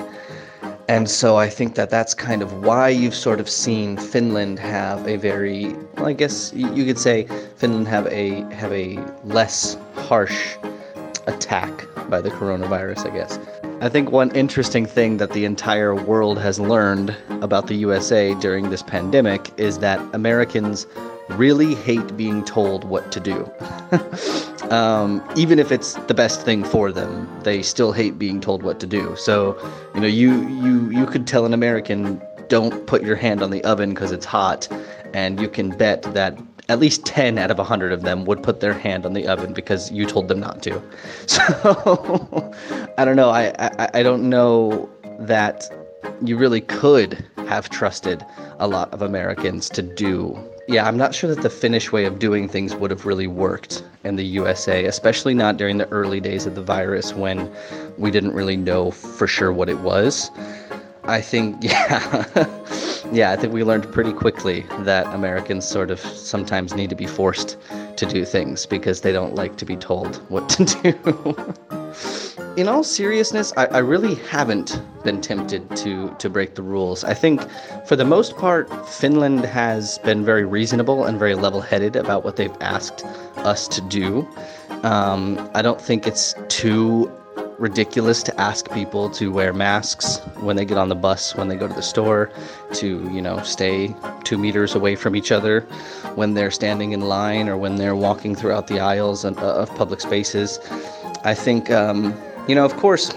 And 0.88 1.08
so 1.08 1.36
I 1.36 1.50
think 1.50 1.74
that 1.74 1.90
that's 1.90 2.14
kind 2.14 2.40
of 2.40 2.64
why 2.64 2.88
you've 2.88 3.14
sort 3.14 3.40
of 3.40 3.48
seen 3.48 3.98
Finland 3.98 4.58
have 4.58 5.06
a 5.06 5.16
very, 5.16 5.74
well, 5.96 6.06
I 6.06 6.14
guess 6.14 6.52
you 6.54 6.84
could 6.84 6.98
say 6.98 7.28
Finland 7.56 7.88
have 7.88 8.06
a 8.06 8.40
have 8.54 8.72
a 8.72 8.98
less 9.24 9.76
harsh 9.94 10.56
attack 11.26 11.86
by 12.08 12.22
the 12.22 12.30
coronavirus, 12.30 13.10
I 13.10 13.14
guess. 13.14 13.38
I 13.80 13.88
think 13.88 14.10
one 14.10 14.32
interesting 14.32 14.86
thing 14.86 15.18
that 15.18 15.30
the 15.30 15.44
entire 15.44 15.94
world 15.94 16.40
has 16.40 16.58
learned 16.58 17.16
about 17.42 17.68
the 17.68 17.76
USA 17.76 18.34
during 18.34 18.70
this 18.70 18.82
pandemic 18.82 19.52
is 19.56 19.78
that 19.78 20.00
Americans 20.12 20.88
really 21.28 21.76
hate 21.76 22.16
being 22.16 22.44
told 22.44 22.82
what 22.82 23.12
to 23.12 23.20
do. 23.20 23.48
um, 24.74 25.24
even 25.36 25.60
if 25.60 25.70
it's 25.70 25.94
the 26.08 26.14
best 26.14 26.42
thing 26.42 26.64
for 26.64 26.90
them, 26.90 27.28
they 27.44 27.62
still 27.62 27.92
hate 27.92 28.18
being 28.18 28.40
told 28.40 28.64
what 28.64 28.80
to 28.80 28.86
do. 28.86 29.14
So, 29.16 29.56
you 29.94 30.00
know, 30.00 30.08
you 30.08 30.48
you 30.48 30.90
you 30.90 31.06
could 31.06 31.28
tell 31.28 31.46
an 31.46 31.54
American, 31.54 32.20
"Don't 32.48 32.84
put 32.88 33.04
your 33.04 33.16
hand 33.16 33.44
on 33.44 33.50
the 33.52 33.62
oven 33.62 33.90
because 33.90 34.10
it's 34.10 34.26
hot," 34.26 34.66
and 35.14 35.40
you 35.40 35.48
can 35.48 35.70
bet 35.70 36.02
that 36.14 36.36
at 36.68 36.78
least 36.78 37.06
10 37.06 37.38
out 37.38 37.50
of 37.50 37.58
100 37.58 37.92
of 37.92 38.02
them 38.02 38.24
would 38.26 38.42
put 38.42 38.60
their 38.60 38.74
hand 38.74 39.06
on 39.06 39.14
the 39.14 39.26
oven 39.26 39.54
because 39.54 39.90
you 39.90 40.06
told 40.06 40.28
them 40.28 40.40
not 40.40 40.62
to. 40.62 40.82
So 41.26 42.52
I 42.98 43.04
don't 43.04 43.16
know. 43.16 43.30
I, 43.30 43.54
I, 43.58 43.90
I 43.94 44.02
don't 44.02 44.28
know 44.28 44.88
that 45.20 45.70
you 46.22 46.36
really 46.36 46.60
could 46.60 47.24
have 47.48 47.68
trusted 47.70 48.24
a 48.58 48.68
lot 48.68 48.92
of 48.92 49.02
Americans 49.02 49.68
to 49.70 49.82
do. 49.82 50.38
Yeah, 50.68 50.86
I'm 50.86 50.96
not 50.96 51.14
sure 51.14 51.32
that 51.34 51.42
the 51.42 51.50
Finnish 51.50 51.92
way 51.92 52.04
of 52.04 52.18
doing 52.18 52.48
things 52.48 52.74
would 52.74 52.90
have 52.90 53.06
really 53.06 53.26
worked 53.26 53.82
in 54.04 54.16
the 54.16 54.24
USA, 54.24 54.84
especially 54.84 55.34
not 55.34 55.56
during 55.56 55.78
the 55.78 55.88
early 55.88 56.20
days 56.20 56.44
of 56.44 56.54
the 56.54 56.62
virus 56.62 57.14
when 57.14 57.50
we 57.96 58.10
didn't 58.10 58.34
really 58.34 58.56
know 58.56 58.90
for 58.90 59.26
sure 59.26 59.52
what 59.52 59.68
it 59.68 59.78
was. 59.78 60.30
I 61.04 61.22
think, 61.22 61.56
yeah, 61.62 62.44
yeah, 63.12 63.32
I 63.32 63.36
think 63.36 63.52
we 63.52 63.64
learned 63.64 63.90
pretty 63.92 64.12
quickly 64.12 64.66
that 64.80 65.06
Americans 65.14 65.66
sort 65.66 65.90
of 65.90 66.00
sometimes 66.00 66.74
need 66.74 66.90
to 66.90 66.96
be 66.96 67.06
forced 67.06 67.56
to 67.96 68.06
do 68.06 68.24
things 68.24 68.66
because 68.66 69.00
they 69.00 69.12
don't 69.12 69.34
like 69.34 69.56
to 69.56 69.64
be 69.64 69.76
told 69.76 70.16
what 70.28 70.48
to 70.50 70.64
do. 70.64 71.54
in 72.56 72.68
all 72.68 72.82
seriousness, 72.82 73.52
I, 73.56 73.66
I 73.66 73.78
really 73.78 74.16
haven't 74.16 74.82
been 75.04 75.20
tempted 75.20 75.76
to 75.76 76.14
to 76.18 76.28
break 76.28 76.54
the 76.56 76.62
rules. 76.62 77.04
I 77.04 77.14
think, 77.14 77.46
for 77.86 77.96
the 77.96 78.04
most 78.04 78.36
part, 78.36 78.68
Finland 78.88 79.44
has 79.44 79.98
been 79.98 80.24
very 80.24 80.44
reasonable 80.44 81.04
and 81.04 81.18
very 81.18 81.34
level-headed 81.34 81.94
about 81.96 82.24
what 82.24 82.36
they've 82.36 82.56
asked 82.60 83.04
us 83.38 83.68
to 83.68 83.80
do. 83.82 84.28
Um, 84.82 85.50
I 85.54 85.62
don't 85.62 85.80
think 85.80 86.06
it's 86.06 86.34
too 86.48 87.10
ridiculous 87.58 88.22
to 88.22 88.40
ask 88.40 88.70
people 88.72 89.10
to 89.10 89.32
wear 89.32 89.52
masks 89.52 90.18
when 90.40 90.56
they 90.56 90.64
get 90.64 90.78
on 90.78 90.88
the 90.88 90.94
bus, 90.94 91.34
when 91.34 91.48
they 91.48 91.56
go 91.56 91.66
to 91.66 91.74
the 91.74 91.82
store, 91.82 92.30
to, 92.74 93.10
you 93.12 93.20
know, 93.20 93.42
stay 93.42 93.94
two 94.24 94.38
meters 94.38 94.74
away 94.74 94.94
from 94.94 95.16
each 95.16 95.32
other 95.32 95.60
when 96.14 96.34
they're 96.34 96.50
standing 96.50 96.92
in 96.92 97.00
line 97.00 97.48
or 97.48 97.56
when 97.56 97.76
they're 97.76 97.96
walking 97.96 98.34
throughout 98.34 98.68
the 98.68 98.78
aisles 98.78 99.24
of, 99.24 99.36
of 99.38 99.68
public 99.76 100.00
spaces. 100.00 100.58
I 101.24 101.34
think, 101.34 101.70
um, 101.70 102.16
you 102.46 102.54
know, 102.54 102.64
of 102.64 102.76
course, 102.76 103.12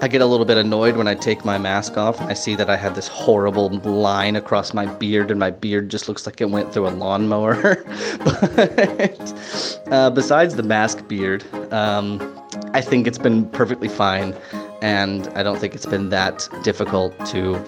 I 0.00 0.08
get 0.08 0.20
a 0.20 0.26
little 0.26 0.46
bit 0.46 0.56
annoyed 0.56 0.96
when 0.96 1.08
I 1.08 1.14
take 1.14 1.44
my 1.44 1.58
mask 1.58 1.96
off. 1.96 2.20
and 2.20 2.30
I 2.30 2.34
see 2.34 2.54
that 2.56 2.70
I 2.70 2.76
have 2.76 2.94
this 2.94 3.08
horrible 3.08 3.70
line 3.70 4.36
across 4.36 4.72
my 4.74 4.86
beard, 4.86 5.30
and 5.30 5.40
my 5.40 5.50
beard 5.50 5.88
just 5.88 6.08
looks 6.08 6.26
like 6.26 6.40
it 6.40 6.50
went 6.50 6.72
through 6.72 6.88
a 6.88 6.90
lawnmower. 6.90 7.84
but 8.24 9.82
uh, 9.90 10.10
besides 10.10 10.56
the 10.56 10.62
mask 10.62 11.06
beard, 11.08 11.44
um, 11.72 12.43
I 12.74 12.80
think 12.80 13.06
it's 13.06 13.18
been 13.18 13.48
perfectly 13.50 13.88
fine, 13.88 14.34
and 14.82 15.28
I 15.36 15.44
don't 15.44 15.60
think 15.60 15.74
it's 15.74 15.86
been 15.86 16.10
that 16.10 16.48
difficult 16.64 17.14
to 17.26 17.58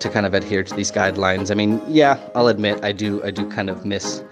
to 0.00 0.08
kind 0.08 0.26
of 0.26 0.34
adhere 0.34 0.64
to 0.64 0.74
these 0.74 0.92
guidelines. 0.92 1.50
I 1.50 1.54
mean, 1.54 1.80
yeah, 1.88 2.18
I'll 2.34 2.48
admit 2.48 2.84
I 2.84 2.92
do 2.92 3.22
I 3.24 3.30
do 3.30 3.48
kind 3.48 3.70
of 3.70 3.84
miss 3.84 4.22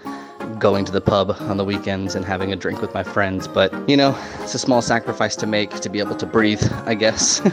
going 0.59 0.85
to 0.85 0.91
the 0.91 1.01
pub 1.01 1.35
on 1.39 1.57
the 1.57 1.63
weekends 1.63 2.15
and 2.15 2.25
having 2.25 2.51
a 2.51 2.55
drink 2.55 2.81
with 2.81 2.93
my 2.93 3.03
friends, 3.03 3.47
but 3.47 3.71
you 3.89 3.95
know, 3.95 4.15
it's 4.43 4.55
a 4.55 4.59
small 4.59 4.81
sacrifice 4.81 5.35
to 5.37 5.47
make 5.47 5.69
to 5.79 5.89
be 5.89 5.99
able 5.99 6.15
to 6.15 6.25
breathe, 6.25 6.63
I 6.85 6.95
guess. 6.95 7.41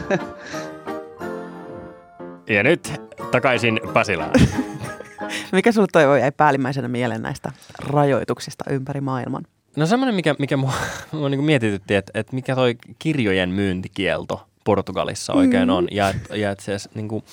ja 2.47 2.63
nyt 2.63 3.01
takaisin 3.31 3.79
Pasilaan. 3.93 4.33
Mikä 5.51 5.71
sulle 5.71 5.87
toivo 5.91 6.15
jäi 6.15 6.31
päällimmäisenä 6.31 6.87
mieleen 6.87 7.21
näistä 7.21 7.51
rajoituksista 7.79 8.63
ympäri 8.69 9.01
maailman? 9.01 9.43
No 9.75 9.85
semmoinen, 9.85 10.15
mikä, 10.15 10.35
mikä 10.39 10.57
mua, 10.57 10.73
mua 11.11 11.29
niin 11.29 11.43
mietitytti, 11.43 11.95
että, 11.95 12.11
että 12.19 12.35
mikä 12.35 12.55
toi 12.55 12.75
kirjojen 12.99 13.49
myyntikielto 13.49 14.47
Portugalissa 14.63 15.33
oikein 15.33 15.69
on. 15.69 15.87
Ja, 15.91 16.13
ja 16.33 16.51
että 16.51 16.63
se, 16.63 16.77
niin 16.95 17.07
kuin, 17.07 17.23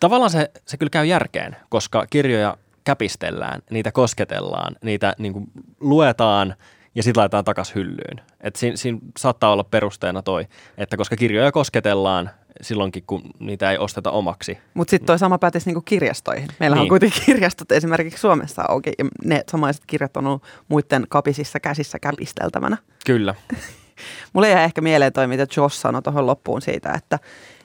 tavallaan 0.00 0.30
se, 0.30 0.50
se 0.66 0.76
kyllä 0.76 0.90
käy 0.90 1.06
järkeen, 1.06 1.56
koska 1.68 2.06
kirjoja 2.10 2.56
käpistellään, 2.84 3.62
niitä 3.70 3.92
kosketellaan, 3.92 4.76
niitä 4.82 5.14
niin 5.18 5.32
kuin, 5.32 5.46
luetaan 5.80 6.54
ja 6.94 7.02
sitten 7.02 7.20
laitetaan 7.20 7.44
takaisin 7.44 7.74
hyllyyn. 7.74 8.20
Et 8.40 8.56
siinä, 8.56 8.76
siinä 8.76 8.98
saattaa 9.18 9.52
olla 9.52 9.64
perusteena 9.64 10.22
toi, 10.22 10.46
että 10.78 10.96
koska 10.96 11.16
kirjoja 11.16 11.52
kosketellaan 11.52 12.30
silloinkin, 12.60 13.02
kun 13.06 13.22
niitä 13.38 13.70
ei 13.70 13.78
osteta 13.78 14.10
omaksi. 14.10 14.58
Mutta 14.74 14.90
sitten 14.90 15.06
toi 15.06 15.18
sama 15.18 15.38
pätisi 15.38 15.66
niinku 15.66 15.80
kirjastoihin. 15.80 16.48
Meillä 16.60 16.74
niin. 16.74 16.82
on 16.82 16.88
kuitenkin 16.88 17.22
kirjastot 17.26 17.72
esimerkiksi 17.72 18.20
Suomessa 18.20 18.62
auki 18.68 18.92
ja 18.98 19.04
ne 19.24 19.44
samaiset 19.50 19.82
kirjat 19.86 20.16
on 20.16 20.26
ollut 20.26 20.42
muiden 20.68 21.06
kapisissa 21.08 21.60
käsissä 21.60 21.98
käpisteltävänä. 21.98 22.76
Kyllä. 23.06 23.34
Mulle 24.32 24.48
jäi 24.48 24.64
ehkä 24.64 24.80
mieleen 24.80 25.12
toi, 25.12 25.26
mitä 25.26 25.46
Josh 25.56 25.76
sanoi 25.76 26.02
tuohon 26.02 26.26
loppuun 26.26 26.62
siitä, 26.62 26.92
että, 26.92 27.18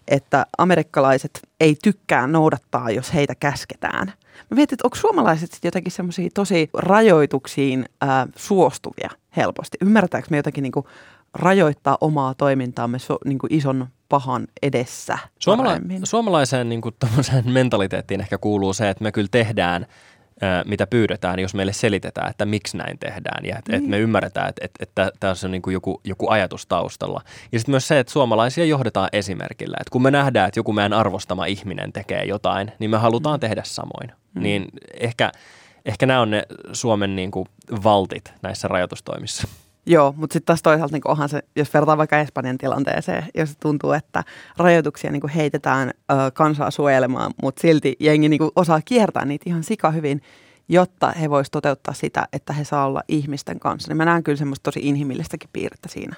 että 0.07 0.45
amerikkalaiset 0.57 1.39
ei 1.59 1.75
tykkää 1.83 2.27
noudattaa, 2.27 2.89
jos 2.89 3.13
heitä 3.13 3.35
käsketään. 3.35 4.07
Mä 4.51 4.55
mietin, 4.55 4.75
että 4.75 4.87
onko 4.87 4.95
suomalaiset 4.95 5.51
sitten 5.51 5.67
jotenkin 5.67 5.91
semmoisia 5.91 6.29
tosi 6.33 6.69
rajoituksiin 6.73 7.85
ää, 8.01 8.27
suostuvia 8.35 9.09
helposti? 9.37 9.77
Ymmärtääkö 9.81 10.27
me 10.29 10.37
jotenkin 10.37 10.61
niinku 10.61 10.87
rajoittaa 11.33 11.97
omaa 12.01 12.33
toimintaamme 12.33 12.99
so, 12.99 13.17
niinku 13.25 13.47
ison 13.49 13.87
pahan 14.09 14.47
edessä 14.61 15.17
Suomala- 15.39 15.79
Suomalaiseen 16.03 16.69
niin 16.69 16.81
kuin, 16.81 16.95
mentaliteettiin 17.45 18.21
ehkä 18.21 18.37
kuuluu 18.37 18.73
se, 18.73 18.89
että 18.89 19.03
me 19.03 19.11
kyllä 19.11 19.27
tehdään 19.31 19.85
mitä 20.65 20.87
pyydetään, 20.87 21.39
jos 21.39 21.53
meille 21.53 21.73
selitetään, 21.73 22.29
että 22.29 22.45
miksi 22.45 22.77
näin 22.77 22.99
tehdään 22.99 23.45
ja 23.45 23.57
että, 23.57 23.71
niin. 23.71 23.77
että 23.77 23.89
me 23.89 23.99
ymmärretään, 23.99 24.49
että, 24.49 24.61
että, 24.65 24.83
että 24.83 25.11
tässä 25.19 25.47
on 25.47 25.51
niin 25.51 25.61
kuin 25.61 25.73
joku, 25.73 26.01
joku 26.03 26.29
ajatus 26.29 26.65
taustalla. 26.67 27.21
Ja 27.51 27.59
sitten 27.59 27.73
myös 27.73 27.87
se, 27.87 27.99
että 27.99 28.13
suomalaisia 28.13 28.65
johdetaan 28.65 29.09
esimerkillä. 29.13 29.77
Että 29.79 29.91
kun 29.91 30.03
me 30.03 30.11
nähdään, 30.11 30.47
että 30.47 30.59
joku 30.59 30.73
meidän 30.73 30.93
arvostama 30.93 31.45
ihminen 31.45 31.93
tekee 31.93 32.23
jotain, 32.25 32.71
niin 32.79 32.91
me 32.91 32.97
halutaan 32.97 33.37
mm. 33.37 33.39
tehdä 33.39 33.61
samoin. 33.65 34.11
Mm. 34.33 34.43
Niin 34.43 34.65
ehkä, 34.99 35.31
ehkä 35.85 36.05
nämä 36.05 36.21
on 36.21 36.29
ne 36.29 36.43
Suomen 36.73 37.15
niin 37.15 37.31
kuin 37.31 37.45
valtit 37.83 38.33
näissä 38.41 38.67
rajoitustoimissa. 38.67 39.47
Joo, 39.85 40.13
mutta 40.17 40.33
sitten 40.33 40.45
taas 40.45 40.61
toisaalta 40.61 40.95
niin 40.95 41.01
onhan 41.07 41.29
se, 41.29 41.41
jos 41.55 41.73
verrataan 41.73 41.97
vaikka 41.97 42.19
Espanjan 42.19 42.57
tilanteeseen, 42.57 43.25
jos 43.35 43.57
tuntuu, 43.59 43.91
että 43.91 44.23
rajoituksia 44.57 45.11
niin 45.11 45.29
heitetään 45.35 45.89
ö, 45.89 46.13
kansaa 46.33 46.71
suojelemaan, 46.71 47.31
mutta 47.41 47.61
silti 47.61 47.95
jengi 47.99 48.29
niin 48.29 48.41
osaa 48.55 48.81
kiertää 48.85 49.25
niitä 49.25 49.43
ihan 49.47 49.63
sika 49.63 49.91
hyvin, 49.91 50.21
jotta 50.69 51.11
he 51.11 51.29
voisivat 51.29 51.51
toteuttaa 51.51 51.93
sitä, 51.93 52.27
että 52.33 52.53
he 52.53 52.63
saa 52.63 52.85
olla 52.85 53.01
ihmisten 53.07 53.59
kanssa. 53.59 53.89
Niin 53.89 53.97
mä 53.97 54.05
näen 54.05 54.23
kyllä 54.23 54.37
semmoista 54.37 54.63
tosi 54.63 54.79
inhimillistäkin 54.83 55.49
piirrettä 55.53 55.89
siinä. 55.89 56.15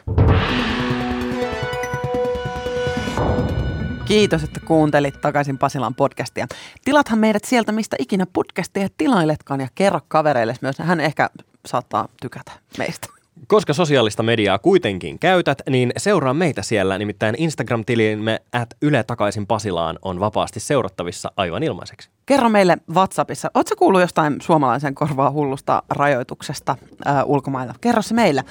Kiitos, 4.06 4.44
että 4.44 4.60
kuuntelit 4.66 5.22
takaisin 5.22 5.58
Pasilan 5.58 5.96
podcastia. 5.96 6.48
Tilathan 6.86 7.20
meidät 7.20 7.44
sieltä, 7.44 7.72
mistä 7.72 7.96
ikinä 8.00 8.26
podcastia 8.34 8.88
tilailetkaan 8.98 9.62
ja 9.62 9.68
kerro 9.76 10.00
kavereille 10.08 10.56
myös. 10.62 10.80
Hän 10.80 11.00
ehkä 11.00 11.30
saattaa 11.66 12.08
tykätä 12.22 12.52
meistä. 12.78 13.21
Koska 13.48 13.74
sosiaalista 13.74 14.24
mediaa 14.24 14.60
kuitenkin 14.60 15.20
käytät, 15.20 15.62
niin 15.70 15.92
seuraa 15.98 16.34
meitä 16.34 16.62
siellä, 16.62 16.98
nimittäin 16.98 17.36
Instagram-tilimme 17.38 18.40
at 18.54 18.70
Yle 18.82 19.04
takaisin 19.04 19.48
Pasilaan 19.48 20.00
on 20.02 20.20
vapaasti 20.20 20.60
seurattavissa 20.60 21.32
aivan 21.38 21.64
ilmaiseksi. 21.64 22.10
Kerro 22.26 22.50
meille 22.50 22.78
WhatsAppissa, 22.94 23.52
ootko 23.54 23.76
kuullut 23.76 24.02
jostain 24.02 24.36
suomalaisen 24.42 24.96
korvaa 24.96 25.32
hullusta 25.32 25.84
rajoituksesta 25.90 26.76
äh, 27.08 27.16
ulkomailla? 27.26 27.74
Kerro 27.82 28.02
se 28.02 28.14
meille. 28.14 28.44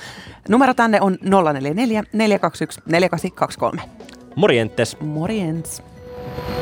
Numero 0.49 0.75
tänne 0.75 1.01
on 1.01 1.19
044 1.23 2.03
421 2.13 2.81
4823. 2.87 3.83
Morjentes. 4.37 5.01
Morjens. 5.01 5.83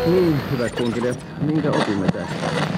Niin, 0.07 0.41
hyvät 0.51 0.77
kuuntelijat, 0.77 1.27
minkä 1.41 1.71
opimme 1.71 2.07
tästä? 2.07 2.78